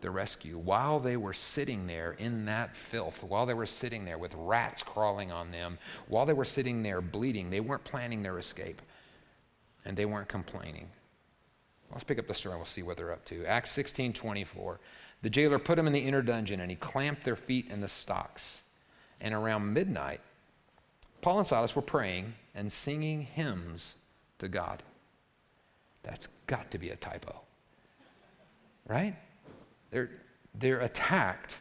the 0.00 0.10
rescue. 0.10 0.56
While 0.56 0.98
they 0.98 1.18
were 1.18 1.34
sitting 1.34 1.86
there 1.86 2.12
in 2.12 2.46
that 2.46 2.74
filth, 2.74 3.22
while 3.22 3.44
they 3.44 3.52
were 3.52 3.66
sitting 3.66 4.06
there 4.06 4.16
with 4.16 4.32
rats 4.34 4.82
crawling 4.82 5.30
on 5.30 5.50
them, 5.50 5.76
while 6.08 6.24
they 6.24 6.32
were 6.32 6.46
sitting 6.46 6.82
there 6.82 7.02
bleeding, 7.02 7.50
they 7.50 7.60
weren't 7.60 7.84
planning 7.84 8.22
their 8.22 8.38
escape 8.38 8.80
and 9.84 9.94
they 9.94 10.06
weren't 10.06 10.28
complaining. 10.28 10.88
Let's 11.92 12.04
pick 12.04 12.18
up 12.18 12.28
the 12.28 12.34
story 12.34 12.52
and 12.52 12.60
we'll 12.60 12.66
see 12.66 12.82
what 12.82 12.96
they're 12.96 13.12
up 13.12 13.24
to. 13.26 13.44
Acts 13.46 13.70
16 13.72 14.12
24. 14.12 14.80
The 15.22 15.30
jailer 15.30 15.58
put 15.58 15.76
them 15.76 15.86
in 15.86 15.92
the 15.92 16.00
inner 16.00 16.22
dungeon 16.22 16.60
and 16.60 16.70
he 16.70 16.76
clamped 16.76 17.24
their 17.24 17.36
feet 17.36 17.68
in 17.68 17.80
the 17.80 17.88
stocks. 17.88 18.62
And 19.20 19.34
around 19.34 19.72
midnight, 19.72 20.20
Paul 21.20 21.40
and 21.40 21.46
Silas 21.46 21.76
were 21.76 21.82
praying 21.82 22.34
and 22.54 22.70
singing 22.70 23.22
hymns 23.22 23.94
to 24.38 24.48
God. 24.48 24.82
That's 26.02 26.28
got 26.46 26.70
to 26.70 26.78
be 26.78 26.90
a 26.90 26.96
typo, 26.96 27.40
right? 28.88 29.14
They're, 29.90 30.10
they're 30.54 30.80
attacked, 30.80 31.56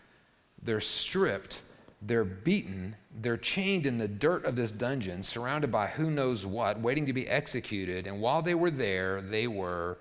they're 0.63 0.79
stripped, 0.79 1.61
they're 2.01 2.23
beaten, 2.23 2.95
they're 3.21 3.35
chained 3.35 3.85
in 3.85 3.97
the 3.97 4.07
dirt 4.07 4.45
of 4.45 4.55
this 4.55 4.71
dungeon, 4.71 5.23
surrounded 5.23 5.71
by 5.71 5.87
who 5.87 6.09
knows 6.09 6.45
what, 6.45 6.79
waiting 6.79 7.05
to 7.05 7.13
be 7.13 7.27
executed. 7.27 8.07
And 8.07 8.21
while 8.21 8.41
they 8.41 8.55
were 8.55 8.71
there, 8.71 9.21
they 9.21 9.47
were 9.47 9.97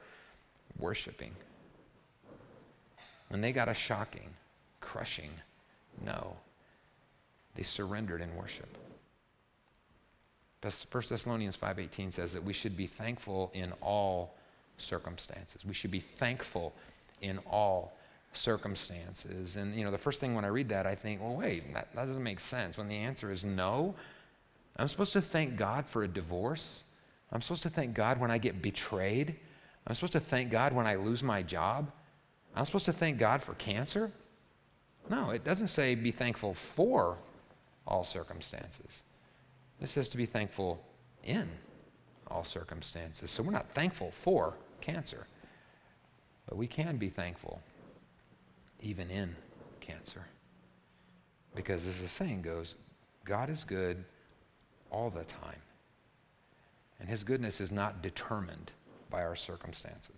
worshiping. 0.79 1.35
When 3.29 3.41
they 3.41 3.53
got 3.53 3.69
a 3.69 3.75
shocking, 3.75 4.31
crushing 4.81 5.31
no, 6.05 6.37
they 7.55 7.63
surrendered 7.63 8.21
in 8.21 8.35
worship. 8.37 8.69
1 10.61 11.09
Thessalonians 11.09 11.57
5:18 11.57 12.13
says 12.13 12.33
that 12.33 12.43
we 12.43 12.53
should 12.53 12.77
be 12.77 12.87
thankful 12.87 13.51
in 13.55 13.73
all 13.81 14.37
circumstances. 14.77 15.65
We 15.65 15.75
should 15.75 15.91
be 15.91 16.01
thankful 16.01 16.75
in 17.21 17.39
all 17.39 17.97
circumstances. 18.33 19.57
And 19.57 19.75
you 19.75 19.85
know, 19.85 19.91
the 19.91 19.99
first 19.99 20.21
thing 20.21 20.35
when 20.35 20.45
I 20.45 20.49
read 20.49 20.69
that, 20.71 20.87
I 20.87 20.95
think, 20.95 21.21
well, 21.21 21.37
wait, 21.37 21.73
that, 21.75 21.95
that 21.95 22.07
doesn't 22.07 22.23
make 22.23 22.41
sense. 22.41 22.77
When 22.77 22.89
the 22.89 22.97
answer 22.97 23.31
is 23.31 23.45
no, 23.45 23.95
I'm 24.77 24.89
supposed 24.89 25.13
to 25.15 25.23
thank 25.23 25.57
God 25.57 25.87
for 25.87 26.03
a 26.05 26.09
divorce. 26.09 26.85
I'm 27.33 27.41
supposed 27.41 27.63
to 27.65 27.71
thank 27.71 27.95
God 27.95 28.21
when 28.21 28.31
I 28.31 28.39
get 28.39 28.63
betrayed. 28.63 29.37
I'm 29.89 29.95
supposed 29.95 30.13
to 30.13 30.21
thank 30.21 30.51
God 30.51 30.75
when 30.75 30.87
I 30.87 30.97
lose 30.97 31.23
my 31.23 31.43
job. 31.43 31.91
I'm 32.55 32.67
supposed 32.67 32.85
to 32.85 32.93
thank 32.93 33.19
God 33.19 33.43
for 33.43 33.55
cancer. 33.55 34.13
No, 35.09 35.31
it 35.31 35.45
doesn't 35.45 35.69
say 35.69 35.95
be 35.95 36.11
thankful 36.11 36.53
for 36.53 37.17
all 37.87 38.05
circumstances. 38.05 39.03
It 39.81 39.89
says 39.89 40.09
to 40.11 40.19
be 40.19 40.27
thankful 40.27 40.83
in 41.25 41.49
all 42.27 42.45
circumstances. 42.45 43.31
So 43.31 43.43
we're 43.43 43.53
not 43.53 43.71
thankful 43.71 44.11
for 44.11 44.55
cancer, 44.83 45.27
but 46.47 46.59
we 46.59 46.67
can 46.67 46.99
be 46.99 47.09
thankful 47.09 47.63
even 48.81 49.11
in 49.11 49.35
cancer. 49.81 50.27
Because 51.55 51.87
as 51.87 52.03
the 52.03 52.09
saying 52.09 52.43
goes, 52.43 52.75
God 53.25 53.49
is 53.49 53.65
good 53.65 54.05
all 54.91 55.09
the 55.09 55.25
time. 55.25 55.63
And 57.01 57.09
his 57.09 57.25
goodness 57.25 57.61
is 57.61 57.73
not 57.73 58.03
determined 58.03 58.73
by 59.11 59.23
our 59.23 59.37
circumstances. 59.37 60.17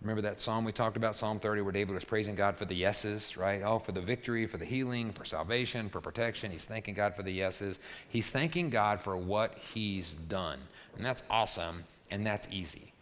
Remember 0.00 0.22
that 0.22 0.40
psalm 0.40 0.64
we 0.64 0.72
talked 0.72 0.96
about, 0.96 1.14
Psalm 1.14 1.38
30, 1.38 1.60
where 1.60 1.72
David 1.72 1.94
was 1.94 2.04
praising 2.04 2.34
God 2.34 2.56
for 2.56 2.64
the 2.64 2.74
yeses, 2.74 3.36
right? 3.36 3.60
Oh, 3.62 3.78
for 3.78 3.92
the 3.92 4.00
victory, 4.00 4.46
for 4.46 4.56
the 4.56 4.64
healing, 4.64 5.12
for 5.12 5.26
salvation, 5.26 5.90
for 5.90 6.00
protection. 6.00 6.50
He's 6.50 6.64
thanking 6.64 6.94
God 6.94 7.14
for 7.14 7.22
the 7.22 7.32
yeses. 7.32 7.78
He's 8.08 8.30
thanking 8.30 8.70
God 8.70 9.02
for 9.02 9.16
what 9.16 9.58
he's 9.74 10.12
done. 10.28 10.58
And 10.96 11.04
that's 11.04 11.22
awesome, 11.28 11.84
and 12.10 12.26
that's 12.26 12.48
easy. 12.50 12.92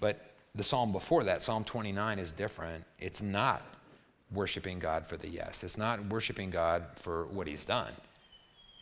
But 0.00 0.20
the 0.54 0.62
psalm 0.62 0.92
before 0.92 1.24
that, 1.24 1.42
Psalm 1.42 1.64
29, 1.64 2.18
is 2.18 2.30
different. 2.30 2.84
It's 2.98 3.22
not 3.22 3.62
worshiping 4.32 4.78
God 4.78 5.06
for 5.06 5.16
the 5.16 5.28
yes, 5.28 5.64
it's 5.64 5.78
not 5.78 6.04
worshiping 6.08 6.50
God 6.50 6.84
for 6.96 7.24
what 7.26 7.46
he's 7.46 7.64
done. 7.64 7.92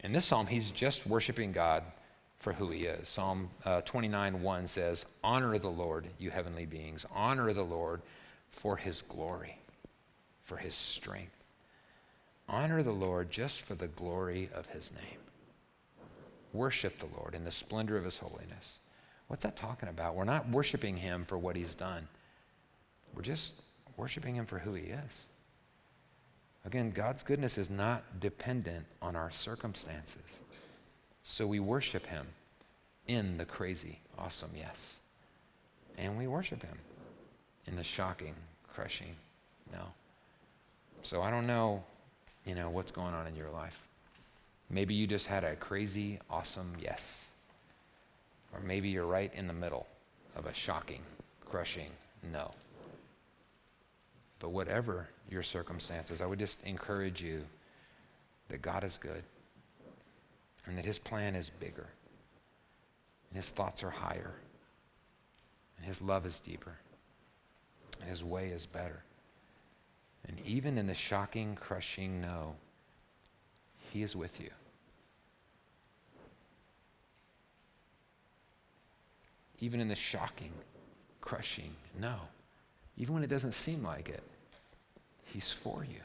In 0.02 0.12
this 0.12 0.24
psalm, 0.24 0.48
he's 0.48 0.72
just 0.72 1.06
worshiping 1.06 1.52
God 1.52 1.84
for 2.38 2.52
who 2.52 2.70
he 2.70 2.84
is. 2.84 3.08
Psalm 3.08 3.50
uh, 3.64 3.80
29 3.82 4.42
1 4.42 4.66
says, 4.66 5.06
Honor 5.24 5.58
the 5.58 5.68
Lord, 5.68 6.06
you 6.18 6.30
heavenly 6.30 6.66
beings. 6.66 7.06
Honor 7.14 7.52
the 7.52 7.62
Lord 7.62 8.02
for 8.50 8.76
his 8.76 9.02
glory, 9.02 9.58
for 10.42 10.56
his 10.56 10.74
strength. 10.74 11.32
Honor 12.48 12.82
the 12.82 12.92
Lord 12.92 13.30
just 13.30 13.62
for 13.62 13.74
the 13.74 13.88
glory 13.88 14.48
of 14.54 14.66
his 14.66 14.92
name. 14.92 15.18
Worship 16.52 16.98
the 16.98 17.18
Lord 17.18 17.34
in 17.34 17.44
the 17.44 17.50
splendor 17.50 17.96
of 17.96 18.04
his 18.04 18.16
holiness. 18.16 18.78
What's 19.28 19.42
that 19.42 19.56
talking 19.56 19.88
about? 19.88 20.14
We're 20.14 20.24
not 20.24 20.48
worshiping 20.48 20.96
him 20.96 21.24
for 21.24 21.36
what 21.36 21.56
he's 21.56 21.74
done, 21.74 22.06
we're 23.14 23.22
just 23.22 23.54
worshiping 23.96 24.34
him 24.34 24.46
for 24.46 24.58
who 24.58 24.74
he 24.74 24.84
is. 24.84 25.26
Again, 26.66 26.90
God's 26.90 27.22
goodness 27.22 27.58
is 27.58 27.70
not 27.70 28.20
dependent 28.20 28.86
on 29.00 29.14
our 29.14 29.30
circumstances. 29.30 30.40
So 31.28 31.44
we 31.44 31.58
worship 31.58 32.06
him 32.06 32.24
in 33.08 33.36
the 33.36 33.44
crazy, 33.44 33.98
awesome 34.16 34.52
yes. 34.56 35.00
And 35.98 36.16
we 36.16 36.28
worship 36.28 36.62
him 36.62 36.78
in 37.66 37.74
the 37.74 37.82
shocking, 37.82 38.36
crushing 38.72 39.16
no. 39.72 39.80
So 41.02 41.22
I 41.22 41.32
don't 41.32 41.48
know, 41.48 41.82
you 42.44 42.54
know, 42.54 42.70
what's 42.70 42.92
going 42.92 43.12
on 43.12 43.26
in 43.26 43.34
your 43.34 43.50
life. 43.50 43.76
Maybe 44.70 44.94
you 44.94 45.08
just 45.08 45.26
had 45.26 45.42
a 45.42 45.56
crazy, 45.56 46.20
awesome 46.30 46.74
yes. 46.80 47.26
Or 48.54 48.60
maybe 48.60 48.88
you're 48.88 49.04
right 49.04 49.32
in 49.34 49.48
the 49.48 49.52
middle 49.52 49.88
of 50.36 50.46
a 50.46 50.54
shocking, 50.54 51.02
crushing 51.44 51.90
no. 52.32 52.52
But 54.38 54.50
whatever 54.50 55.08
your 55.28 55.42
circumstances, 55.42 56.20
I 56.20 56.26
would 56.26 56.38
just 56.38 56.62
encourage 56.62 57.20
you 57.20 57.42
that 58.48 58.62
God 58.62 58.84
is 58.84 58.96
good 58.96 59.24
and 60.66 60.76
that 60.76 60.84
his 60.84 60.98
plan 60.98 61.34
is 61.34 61.50
bigger, 61.50 61.86
and 63.30 63.36
his 63.36 63.48
thoughts 63.50 63.82
are 63.82 63.90
higher, 63.90 64.34
and 65.76 65.86
his 65.86 66.02
love 66.02 66.26
is 66.26 66.40
deeper, 66.40 66.76
and 68.00 68.10
his 68.10 68.24
way 68.24 68.48
is 68.48 68.66
better. 68.66 69.02
And 70.28 70.40
even 70.44 70.76
in 70.76 70.86
the 70.86 70.94
shocking, 70.94 71.56
crushing 71.60 72.20
no, 72.20 72.56
he 73.92 74.02
is 74.02 74.16
with 74.16 74.40
you. 74.40 74.50
Even 79.60 79.80
in 79.80 79.88
the 79.88 79.94
shocking, 79.94 80.52
crushing 81.20 81.74
no, 81.98 82.16
even 82.98 83.14
when 83.14 83.22
it 83.22 83.30
doesn't 83.30 83.52
seem 83.52 83.84
like 83.84 84.08
it, 84.08 84.22
he's 85.24 85.50
for 85.50 85.84
you. 85.84 86.00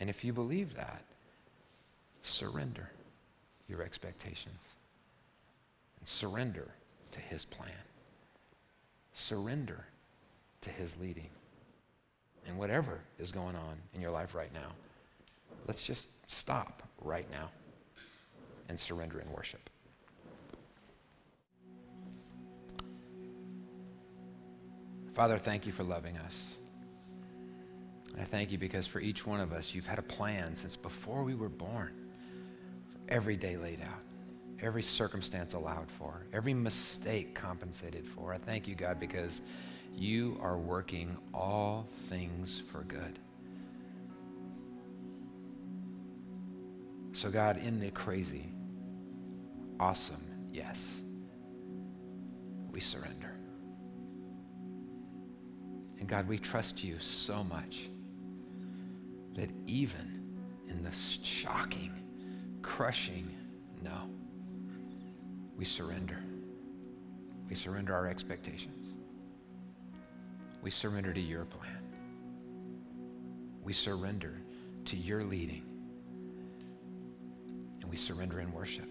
And 0.00 0.10
if 0.10 0.24
you 0.24 0.32
believe 0.32 0.74
that, 0.74 1.02
surrender 2.22 2.90
your 3.74 3.84
expectations. 3.84 4.60
And 5.98 6.08
surrender 6.08 6.68
to 7.12 7.20
His 7.20 7.44
plan. 7.44 7.70
Surrender 9.12 9.84
to 10.62 10.70
His 10.70 10.96
leading. 10.98 11.30
And 12.46 12.58
whatever 12.58 13.00
is 13.18 13.32
going 13.32 13.56
on 13.56 13.76
in 13.94 14.00
your 14.00 14.10
life 14.10 14.34
right 14.34 14.52
now, 14.52 14.72
let's 15.66 15.82
just 15.82 16.08
stop 16.26 16.82
right 17.02 17.30
now 17.30 17.50
and 18.68 18.78
surrender 18.78 19.20
in 19.20 19.30
worship. 19.32 19.70
Father, 25.14 25.38
thank 25.38 25.64
you 25.64 25.72
for 25.72 25.84
loving 25.84 26.16
us. 26.18 26.34
I 28.20 28.24
thank 28.24 28.50
you 28.50 28.58
because 28.58 28.86
for 28.86 29.00
each 29.00 29.26
one 29.26 29.40
of 29.40 29.52
us, 29.52 29.74
you've 29.74 29.86
had 29.86 29.98
a 29.98 30.02
plan 30.02 30.54
since 30.54 30.76
before 30.76 31.24
we 31.24 31.34
were 31.34 31.48
born. 31.48 32.03
Every 33.08 33.36
day 33.36 33.56
laid 33.56 33.80
out, 33.82 34.02
every 34.60 34.82
circumstance 34.82 35.52
allowed 35.52 35.90
for, 35.90 36.26
every 36.32 36.54
mistake 36.54 37.34
compensated 37.34 38.06
for. 38.06 38.32
I 38.32 38.38
thank 38.38 38.66
you, 38.66 38.74
God, 38.74 38.98
because 38.98 39.40
you 39.94 40.38
are 40.40 40.56
working 40.56 41.16
all 41.32 41.86
things 42.08 42.62
for 42.72 42.82
good. 42.84 43.18
So, 47.12 47.30
God, 47.30 47.58
in 47.58 47.78
the 47.78 47.90
crazy, 47.90 48.48
awesome 49.78 50.34
yes, 50.54 51.00
we 52.70 52.80
surrender. 52.80 53.34
And 55.98 56.08
God, 56.08 56.28
we 56.28 56.38
trust 56.38 56.84
you 56.84 56.98
so 57.00 57.42
much 57.42 57.88
that 59.34 59.50
even 59.66 60.22
in 60.68 60.82
the 60.84 60.92
shocking, 60.92 61.92
crushing 62.64 63.30
no, 63.82 64.08
we 65.56 65.64
surrender. 65.64 66.18
We 67.48 67.54
surrender 67.54 67.94
our 67.94 68.06
expectations. 68.06 68.96
We 70.62 70.70
surrender 70.70 71.12
to 71.12 71.20
your 71.20 71.44
plan. 71.44 71.82
We 73.62 73.74
surrender 73.74 74.40
to 74.86 74.96
your 74.96 75.22
leading. 75.22 75.64
And 77.82 77.90
we 77.90 77.96
surrender 77.96 78.40
in 78.40 78.50
worship. 78.52 78.88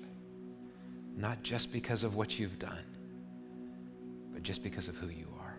Not 1.18 1.42
just 1.42 1.72
because 1.72 2.04
of 2.04 2.14
what 2.16 2.38
you've 2.38 2.60
done, 2.60 2.86
but 4.32 4.44
just 4.44 4.62
because 4.62 4.88
of 4.88 4.96
who 4.98 5.08
you 5.08 5.28
are. 5.40 5.56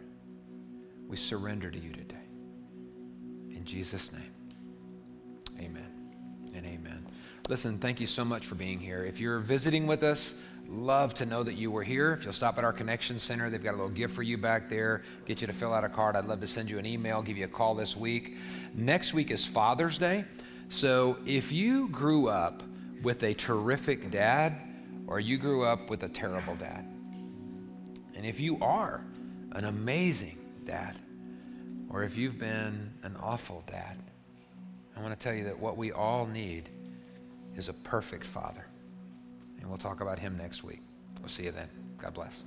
We 1.08 1.16
surrender 1.16 1.70
to 1.72 1.78
you 1.78 1.92
today. 1.92 2.14
In 3.50 3.64
Jesus' 3.64 4.12
name, 4.12 4.32
amen 5.58 5.90
and 6.54 6.64
amen. 6.64 7.06
Listen, 7.50 7.76
thank 7.76 8.00
you 8.00 8.06
so 8.06 8.24
much 8.24 8.46
for 8.46 8.54
being 8.54 8.80
here. 8.80 9.04
If 9.04 9.20
you're 9.20 9.38
visiting 9.38 9.86
with 9.86 10.02
us, 10.02 10.32
love 10.66 11.12
to 11.16 11.26
know 11.26 11.42
that 11.42 11.56
you 11.56 11.70
were 11.70 11.82
here. 11.82 12.14
If 12.14 12.24
you'll 12.24 12.32
stop 12.32 12.56
at 12.56 12.64
our 12.64 12.72
connection 12.72 13.18
center, 13.18 13.50
they've 13.50 13.62
got 13.62 13.72
a 13.72 13.76
little 13.76 13.90
gift 13.90 14.14
for 14.14 14.22
you 14.22 14.38
back 14.38 14.70
there. 14.70 15.02
Get 15.26 15.42
you 15.42 15.46
to 15.46 15.52
fill 15.52 15.74
out 15.74 15.84
a 15.84 15.90
card. 15.90 16.16
I'd 16.16 16.24
love 16.24 16.40
to 16.40 16.46
send 16.46 16.70
you 16.70 16.78
an 16.78 16.86
email, 16.86 17.20
give 17.20 17.36
you 17.36 17.44
a 17.44 17.48
call 17.48 17.74
this 17.74 17.98
week. 17.98 18.38
Next 18.74 19.12
week 19.12 19.30
is 19.30 19.44
Father's 19.44 19.98
Day. 19.98 20.24
So 20.70 21.18
if 21.26 21.52
you 21.52 21.88
grew 21.90 22.28
up 22.28 22.62
with 23.02 23.22
a 23.22 23.34
terrific 23.34 24.10
dad 24.10 24.56
or 25.06 25.20
you 25.20 25.36
grew 25.36 25.64
up 25.64 25.90
with 25.90 26.02
a 26.04 26.08
terrible 26.08 26.56
dad, 26.56 26.86
and 28.14 28.24
if 28.24 28.40
you 28.40 28.58
are 28.62 29.04
an 29.52 29.66
amazing 29.66 30.38
dad, 30.64 30.96
or 31.90 32.04
if 32.04 32.16
you've 32.16 32.38
been 32.38 32.94
an 33.02 33.18
awful 33.20 33.62
dad, 33.66 33.98
I 34.96 35.02
want 35.02 35.12
to 35.12 35.22
tell 35.22 35.34
you 35.34 35.44
that 35.44 35.58
what 35.58 35.76
we 35.76 35.92
all 35.92 36.24
need 36.24 36.70
is 37.56 37.68
a 37.68 37.72
perfect 37.72 38.26
father. 38.26 38.66
And 39.60 39.68
we'll 39.68 39.78
talk 39.78 40.00
about 40.00 40.18
him 40.18 40.36
next 40.36 40.64
week. 40.64 40.82
We'll 41.20 41.28
see 41.28 41.44
you 41.44 41.52
then. 41.52 41.68
God 41.98 42.14
bless. 42.14 42.44